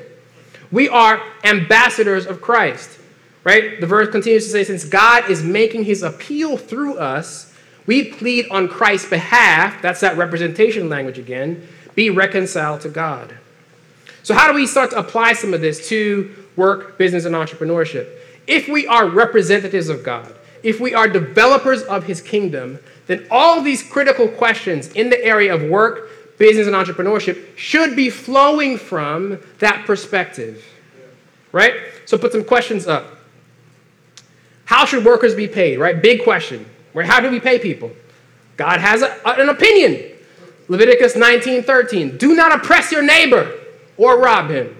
[0.75, 2.99] We are ambassadors of Christ,
[3.45, 3.79] right?
[3.79, 7.53] The verse continues to say, since God is making his appeal through us,
[7.87, 11.65] we plead on Christ's behalf, that's that representation language again,
[11.95, 13.33] be reconciled to God.
[14.21, 18.09] So, how do we start to apply some of this to work, business, and entrepreneurship?
[18.45, 23.61] If we are representatives of God, if we are developers of his kingdom, then all
[23.61, 29.39] these critical questions in the area of work, business, and entrepreneurship should be flowing from
[29.59, 30.63] that perspective.
[31.51, 31.75] Right?
[32.05, 33.05] So put some questions up.
[34.65, 35.79] How should workers be paid?
[35.79, 36.01] Right?
[36.01, 36.65] Big question.
[36.93, 37.05] Right?
[37.05, 37.91] How do we pay people?
[38.57, 40.11] God has a, an opinion.
[40.67, 42.17] Leviticus 19:13.
[42.17, 43.51] Do not oppress your neighbor
[43.97, 44.75] or rob him.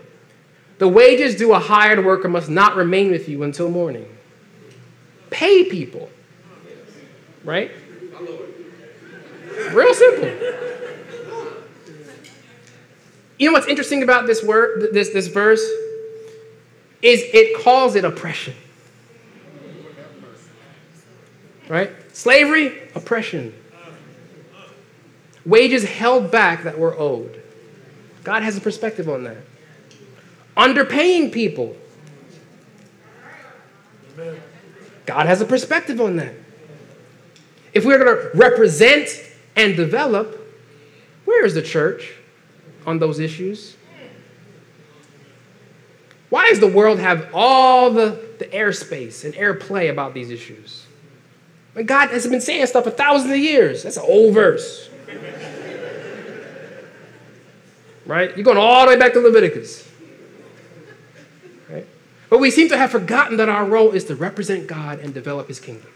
[0.77, 4.07] The wages due a hired worker must not remain with you until morning.
[5.29, 6.09] Pay people.
[7.43, 7.71] Right?
[9.71, 10.74] Real simple.
[13.38, 15.61] You know what's interesting about this word, this, this verse?
[17.01, 18.55] Is it calls it oppression.
[21.67, 21.91] Right?
[22.13, 23.53] Slavery, oppression.
[25.45, 27.41] Wages held back that were owed.
[28.23, 29.38] God has a perspective on that
[30.57, 31.75] underpaying people.
[35.05, 36.33] God has a perspective on that.
[37.73, 39.09] If we're going to represent
[39.55, 40.41] and develop,
[41.25, 42.13] where is the church
[42.86, 43.75] on those issues?
[46.29, 50.86] Why does the world have all the, the airspace and airplay about these issues?
[51.73, 53.83] When God has been saying stuff for thousands of years.
[53.83, 54.89] That's an old verse.
[58.05, 58.36] right?
[58.36, 59.89] You're going all the way back to Leviticus.
[61.69, 61.86] Right?
[62.29, 65.47] But we seem to have forgotten that our role is to represent God and develop
[65.47, 65.89] his kingdom.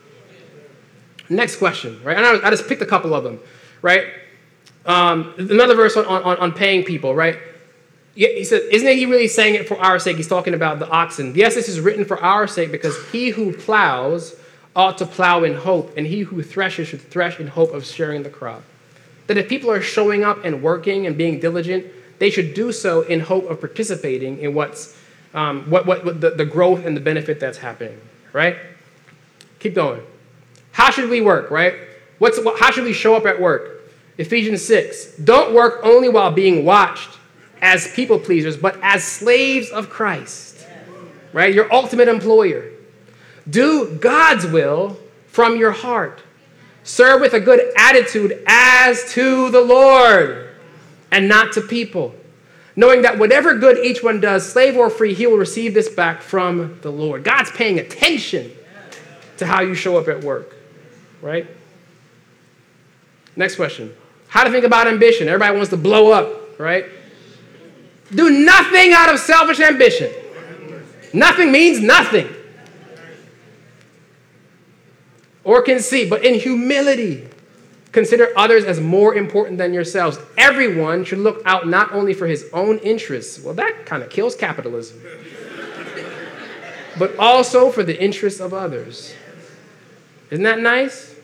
[1.30, 2.18] Next question, right?
[2.18, 3.40] And I, I just picked a couple of them,
[3.82, 4.08] right?
[4.86, 7.38] Um, another verse on, on, on paying people, right?
[8.16, 10.18] He said, Isn't he really saying it for our sake?
[10.18, 11.34] He's talking about the oxen.
[11.36, 14.36] Yes, this is written for our sake because he who plows
[14.76, 18.24] ought to plow in hope, and he who threshes should thresh in hope of sharing
[18.24, 18.64] the crop.
[19.28, 21.86] That if people are showing up and working and being diligent,
[22.20, 24.98] they should do so in hope of participating in what's
[25.34, 28.00] um, what, what, what the, the growth and the benefit that's happening,
[28.34, 28.58] right?
[29.60, 30.02] Keep going.
[30.72, 31.76] How should we work, right?
[32.18, 33.79] What's, how should we show up at work?
[34.20, 35.16] Ephesians 6.
[35.18, 37.18] Don't work only while being watched
[37.62, 40.68] as people pleasers, but as slaves of Christ,
[41.34, 41.54] right?
[41.54, 42.70] Your ultimate employer.
[43.50, 46.22] Do God's will from your heart.
[46.84, 50.50] Serve with a good attitude as to the Lord
[51.12, 52.14] and not to people
[52.80, 56.22] knowing that whatever good each one does, slave or free, he will receive this back
[56.22, 57.26] from the Lord.
[57.26, 58.50] God's paying attention
[59.36, 60.56] to how you show up at work,
[61.22, 61.46] right?
[63.36, 63.94] Next question.
[64.30, 65.28] How to think about ambition?
[65.28, 66.86] Everybody wants to blow up, right?
[68.14, 70.12] Do nothing out of selfish ambition.
[71.14, 72.28] Nothing means nothing.
[75.44, 77.30] Or conceit, but in humility
[77.92, 80.20] Consider others as more important than yourselves.
[80.38, 84.36] Everyone should look out not only for his own interests, well, that kind of kills
[84.36, 85.02] capitalism,
[87.00, 89.14] but also for the interests of others.
[90.30, 91.16] Isn't that nice?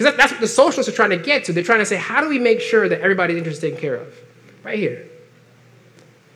[0.00, 1.52] Because that's what the socialists are trying to get to.
[1.52, 4.14] They're trying to say, how do we make sure that everybody's interests taken care of?
[4.64, 5.06] Right here.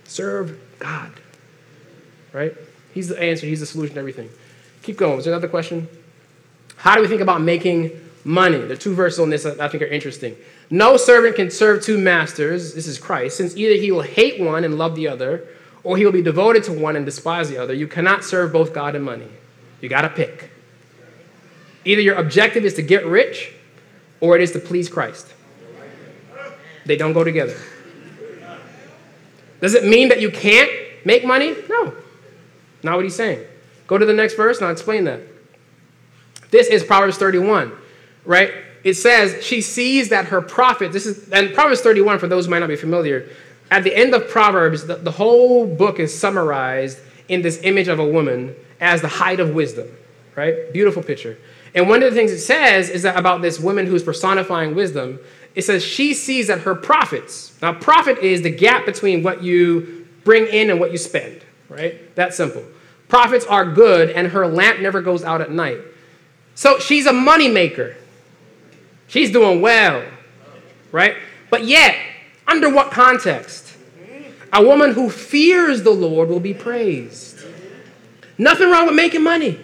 [0.05, 1.11] Serve God.
[2.35, 2.55] Right?
[2.93, 4.29] He's the answer, He's the solution to everything.
[4.83, 5.17] Keep going.
[5.17, 5.89] Was there another question?
[6.77, 7.93] How do we think about making
[8.25, 8.59] money.
[8.59, 10.37] The two verses on this that I think are interesting.
[10.69, 14.65] No servant can serve two masters, this is Christ, since either he will hate one
[14.65, 15.47] and love the other,
[15.85, 17.73] or he will be devoted to one and despise the other.
[17.73, 19.29] You cannot serve both God and money.
[19.81, 20.51] You got to pick.
[21.85, 23.53] Either your objective is to get rich,
[24.21, 25.33] or it is to please Christ.
[26.87, 27.57] They don't go together.
[29.61, 30.71] Does it mean that you can't
[31.05, 31.55] make money?
[31.69, 31.95] No.
[32.83, 33.45] Not what he's saying.
[33.87, 35.21] Go to the next verse and I'll explain that.
[36.51, 37.73] This is Proverbs 31,
[38.25, 38.53] right?
[38.85, 42.51] It says, She sees that her profit, this is, and Proverbs 31, for those who
[42.51, 43.29] might not be familiar,
[43.71, 47.99] at the end of Proverbs, the, the whole book is summarized in this image of
[47.99, 49.89] a woman as the height of wisdom,
[50.37, 50.73] right?
[50.73, 51.39] Beautiful picture.
[51.75, 55.19] And one of the things it says is that about this woman who's personifying wisdom,
[55.55, 60.07] it says she sees that her profits, now, profit is the gap between what you
[60.25, 62.15] bring in and what you spend, right?
[62.15, 62.65] That simple.
[63.09, 65.79] Profits are good, and her lamp never goes out at night.
[66.55, 67.97] So she's a money maker.
[69.07, 70.05] She's doing well,
[70.93, 71.17] right?
[71.51, 71.97] But yet,
[72.47, 73.77] under what context?
[74.53, 77.45] A woman who fears the Lord will be praised.
[78.39, 79.61] Nothing wrong with making money.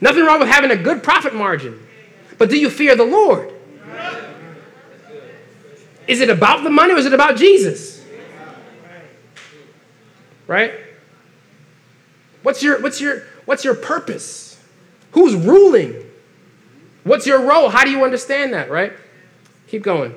[0.00, 1.86] Nothing wrong with having a good profit margin.
[2.36, 3.52] But do you fear the Lord?
[6.06, 8.02] Is it about the money or is it about Jesus?
[10.46, 10.72] Right?
[12.42, 14.58] What's your what's your what's your purpose?
[15.12, 16.04] Who's ruling?
[17.04, 17.68] What's your role?
[17.68, 18.92] How do you understand that, right?
[19.68, 20.14] Keep going.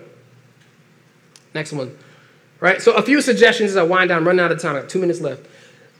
[1.53, 1.97] Next one.
[2.59, 2.81] Right?
[2.81, 4.75] So a few suggestions as I wind down, I'm running out of time.
[4.75, 5.45] I two minutes left.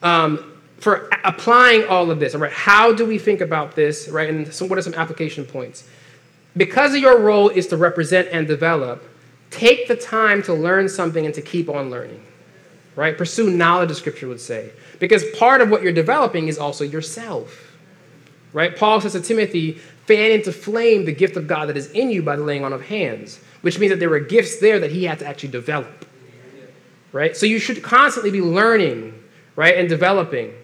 [0.04, 0.51] Um,
[0.82, 2.52] for applying all of this, right?
[2.52, 4.28] How do we think about this, right?
[4.28, 5.88] And so what are some application points?
[6.58, 9.08] Because your role is to represent and develop,
[9.52, 12.26] take the time to learn something and to keep on learning,
[12.96, 13.16] right?
[13.16, 14.72] Pursue knowledge, the scripture would say.
[15.00, 17.78] Because part of what you're developing is also yourself,
[18.52, 18.76] right?
[18.76, 19.74] Paul says to Timothy,
[20.08, 22.74] fan into flame the gift of God that is in you by the laying on
[22.74, 26.08] of hands, which means that there were gifts there that he had to actually develop,
[27.12, 27.38] right?
[27.38, 29.14] So you should constantly be learning,
[29.56, 30.56] right, and developing.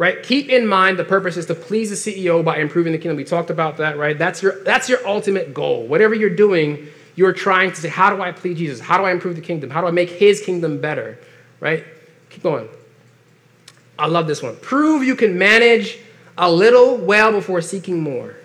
[0.00, 0.22] Right?
[0.22, 3.18] Keep in mind the purpose is to please the CEO by improving the kingdom.
[3.18, 4.16] We talked about that, right?
[4.16, 5.86] That's your that's your ultimate goal.
[5.86, 8.80] Whatever you're doing, you're trying to say, how do I please Jesus?
[8.80, 9.68] How do I improve the kingdom?
[9.68, 11.18] How do I make his kingdom better?
[11.60, 11.84] Right?
[12.30, 12.66] Keep going.
[13.98, 14.56] I love this one.
[14.62, 15.98] Prove you can manage
[16.38, 18.36] a little well before seeking more.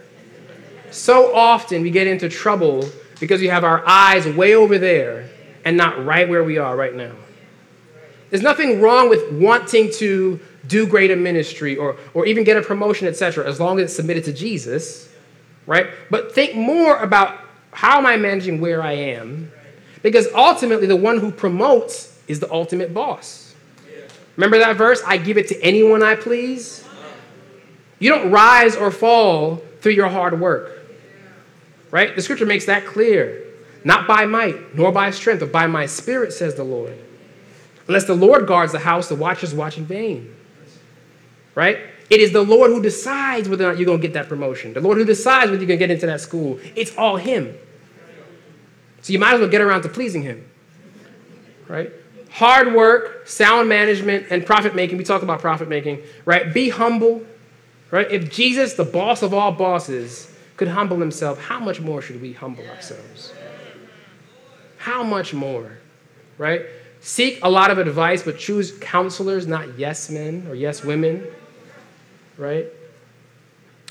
[0.91, 2.83] So often we get into trouble
[3.21, 5.29] because we have our eyes way over there
[5.63, 7.13] and not right where we are right now.
[8.29, 13.07] There's nothing wrong with wanting to do greater ministry or, or even get a promotion,
[13.07, 15.09] etc., as long as it's submitted to Jesus,
[15.65, 15.87] right?
[16.09, 17.39] But think more about
[17.71, 19.51] how am I managing where I am?
[20.01, 23.55] Because ultimately, the one who promotes is the ultimate boss.
[24.35, 25.01] Remember that verse?
[25.05, 26.85] I give it to anyone I please.
[27.99, 30.85] You don't rise or fall through your hard work,
[31.91, 32.15] right?
[32.15, 33.43] The scripture makes that clear.
[33.83, 36.97] Not by might, nor by strength, but by my spirit, says the Lord.
[37.87, 40.35] Unless the Lord guards the house, the watchers watch in vain.
[41.55, 41.79] Right?
[42.09, 44.73] It is the Lord who decides whether or not you're going to get that promotion.
[44.73, 46.59] The Lord who decides whether you're going to get into that school.
[46.75, 47.57] It's all Him.
[49.01, 50.47] So you might as well get around to pleasing Him.
[51.67, 51.91] Right?
[52.29, 54.97] Hard work, sound management, and profit making.
[54.97, 56.03] We talk about profit making.
[56.25, 56.53] Right?
[56.53, 57.25] Be humble.
[57.89, 58.11] Right?
[58.11, 62.33] If Jesus, the boss of all bosses, could humble himself, how much more should we
[62.33, 63.33] humble ourselves?
[64.77, 65.79] How much more?
[66.37, 66.65] Right?
[67.01, 71.25] Seek a lot of advice, but choose counselors, not yes men or yes women
[72.37, 72.67] right?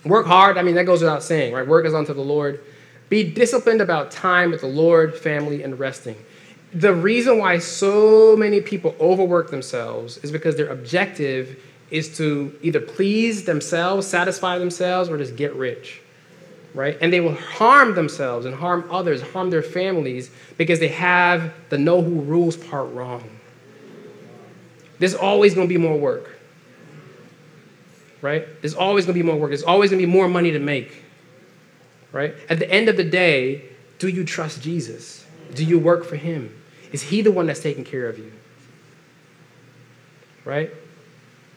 [0.04, 1.66] Work hard, I mean, that goes without saying, right?
[1.66, 2.60] Work is unto the Lord.
[3.08, 6.16] Be disciplined about time with the Lord, family, and resting.
[6.72, 12.80] The reason why so many people overwork themselves is because their objective is to either
[12.80, 16.02] please themselves, satisfy themselves, or just get rich,
[16.74, 16.98] right?
[17.00, 21.78] And they will harm themselves and harm others, harm their families because they have the
[21.78, 23.22] know who rules part wrong.
[24.98, 26.33] There's always going to be more work
[28.24, 28.48] right?
[28.62, 29.50] There's always going to be more work.
[29.50, 31.04] There's always going to be more money to make,
[32.10, 32.34] right?
[32.48, 33.64] At the end of the day,
[33.98, 35.26] do you trust Jesus?
[35.52, 36.58] Do you work for Him?
[36.90, 38.32] Is He the one that's taking care of you?
[40.46, 40.70] Right?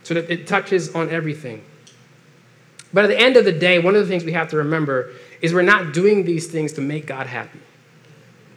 [0.04, 1.64] So that it touches on everything.
[2.94, 5.14] But at the end of the day, one of the things we have to remember
[5.42, 7.60] is we're not doing these things to make God happy.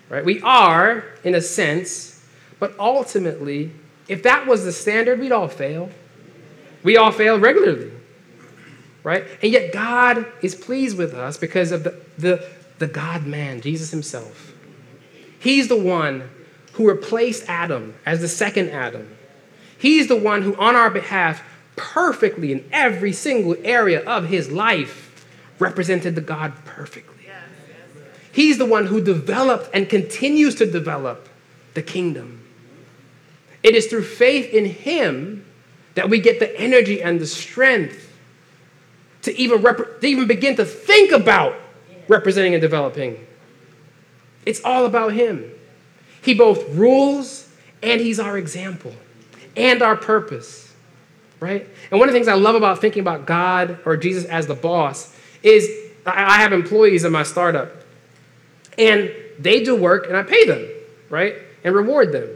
[0.08, 0.24] Right?
[0.24, 2.26] We are, in a sense,
[2.58, 3.70] but ultimately,
[4.08, 5.90] if that was the standard, we'd all fail.
[6.82, 7.92] We all fail regularly
[9.02, 9.24] right?
[9.42, 12.46] And yet God is pleased with us because of the, the,
[12.78, 14.52] the God man, Jesus himself.
[15.38, 16.28] He's the one
[16.74, 19.16] who replaced Adam as the second Adam.
[19.78, 21.42] He's the one who, on our behalf,
[21.76, 25.26] perfectly in every single area of his life,
[25.58, 27.10] represented the God perfectly.
[28.32, 31.28] He's the one who developed and continues to develop
[31.74, 32.40] the kingdom.
[33.62, 35.44] It is through faith in Him
[35.94, 38.09] that we get the energy and the strength
[39.22, 41.54] to even, rep- to even begin to think about
[42.08, 43.26] representing and developing.
[44.46, 45.50] It's all about Him.
[46.22, 47.48] He both rules
[47.82, 48.94] and He's our example
[49.56, 50.72] and our purpose,
[51.38, 51.66] right?
[51.90, 54.54] And one of the things I love about thinking about God or Jesus as the
[54.54, 55.68] boss is
[56.06, 57.72] I have employees in my startup
[58.78, 60.66] and they do work and I pay them,
[61.08, 61.34] right?
[61.64, 62.28] And reward them.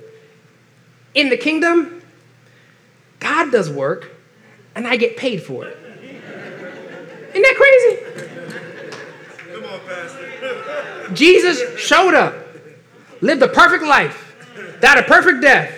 [1.14, 2.02] In the kingdom,
[3.20, 4.10] God does work
[4.74, 5.78] and I get paid for it.
[7.34, 8.32] Isn't that crazy?
[9.52, 11.12] Come on, Pastor.
[11.14, 12.34] Jesus showed up,
[13.20, 14.36] lived a perfect life,
[14.80, 15.72] died a perfect death,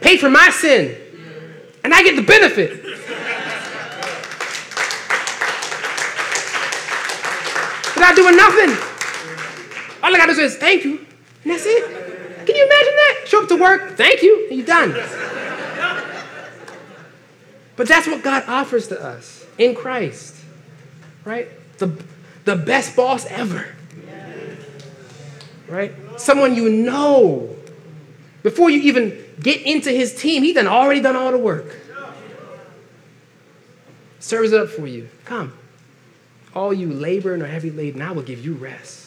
[0.00, 0.96] paid for my sin,
[1.84, 2.82] and I get the benefit.
[7.94, 8.76] Without doing nothing.
[10.02, 10.98] All I gotta do is thank you,
[11.44, 11.84] and that's it.
[12.46, 13.24] Can you imagine that?
[13.26, 14.92] Show up to work, thank you, and you're done.
[17.76, 20.36] But that's what God offers to us in Christ,
[21.26, 21.48] right?
[21.76, 21.94] The,
[22.46, 23.66] the best boss ever,
[25.68, 25.92] right?
[26.16, 27.54] Someone you know.
[28.42, 31.76] Before you even get into his team, he done already done all the work.
[34.20, 35.10] Serves it up for you.
[35.26, 35.52] Come.
[36.54, 39.06] All you labor and are heavy laden, I will give you rest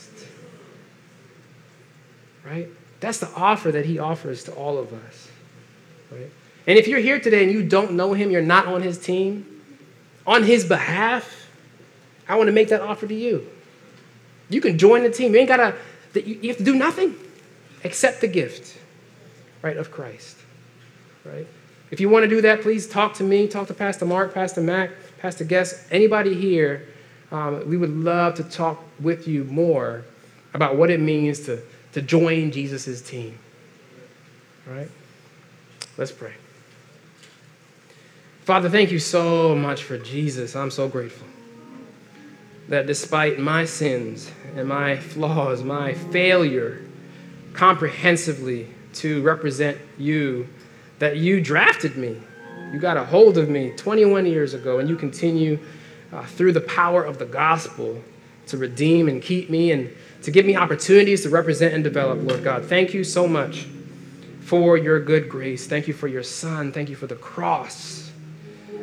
[2.49, 2.67] right?
[2.99, 5.30] That's the offer that he offers to all of us,
[6.11, 6.30] right?
[6.67, 9.45] And if you're here today and you don't know him, you're not on his team,
[10.28, 11.39] on his behalf,
[12.30, 13.48] I want to make that offer to you.
[14.50, 15.34] You can join the team.
[15.34, 15.76] You ain't gotta,
[16.14, 17.16] you have to do nothing
[17.84, 18.78] except the gift,
[19.64, 20.38] right, of Christ,
[21.26, 21.48] right?
[21.92, 24.62] If you want to do that, please talk to me, talk to Pastor Mark, Pastor
[24.62, 26.88] Mac, Pastor Guest, anybody here.
[27.32, 30.06] Um, we would love to talk with you more
[30.54, 31.62] about what it means to
[31.94, 33.38] to join Jesus' team.
[34.68, 34.90] All right?
[35.98, 36.34] Let's pray.
[38.44, 40.56] Father, thank you so much for Jesus.
[40.56, 41.28] I'm so grateful
[42.70, 46.82] that despite my sins and my flaws, my failure
[47.53, 50.47] comprehensively to represent you,
[50.99, 52.17] that you drafted me.
[52.72, 55.59] You got a hold of me 21 years ago, and you continue
[56.13, 58.01] uh, through the power of the gospel
[58.47, 62.43] to redeem and keep me and to give me opportunities to represent and develop, Lord
[62.43, 62.65] God.
[62.65, 63.67] Thank you so much
[64.41, 65.67] for your good grace.
[65.67, 66.72] Thank you for your son.
[66.72, 68.09] Thank you for the cross.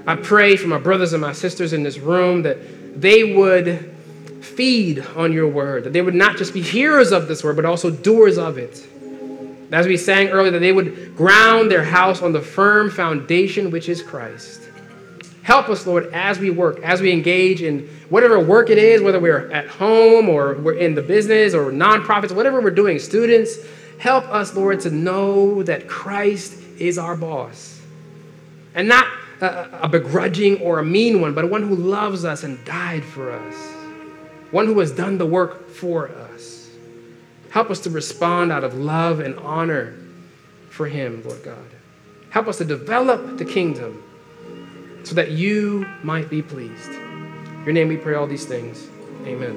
[0.06, 3.94] I pray for my brothers and my sisters in this room that they would
[4.40, 7.64] feed on your word, that they would not just be hearers of this word, but
[7.64, 8.86] also doers of it.
[9.72, 13.88] As we sang earlier, that they would ground their house on the firm foundation which
[13.88, 14.62] is Christ.
[15.42, 19.18] Help us, Lord, as we work, as we engage in whatever work it is, whether
[19.20, 23.58] we're at home or we're in the business or nonprofits, whatever we're doing, students,
[23.98, 27.80] help us, Lord, to know that Christ is our boss.
[28.74, 29.06] And not
[29.40, 33.32] a, a begrudging or a mean one, but one who loves us and died for
[33.32, 33.54] us,
[34.50, 36.70] one who has done the work for us.
[37.50, 39.94] Help us to respond out of love and honor
[40.70, 41.56] for Him, Lord God.
[42.30, 44.02] Help us to develop the kingdom
[45.04, 46.90] so that you might be pleased.
[46.90, 48.88] In your name we pray all these things.
[49.24, 49.56] Amen.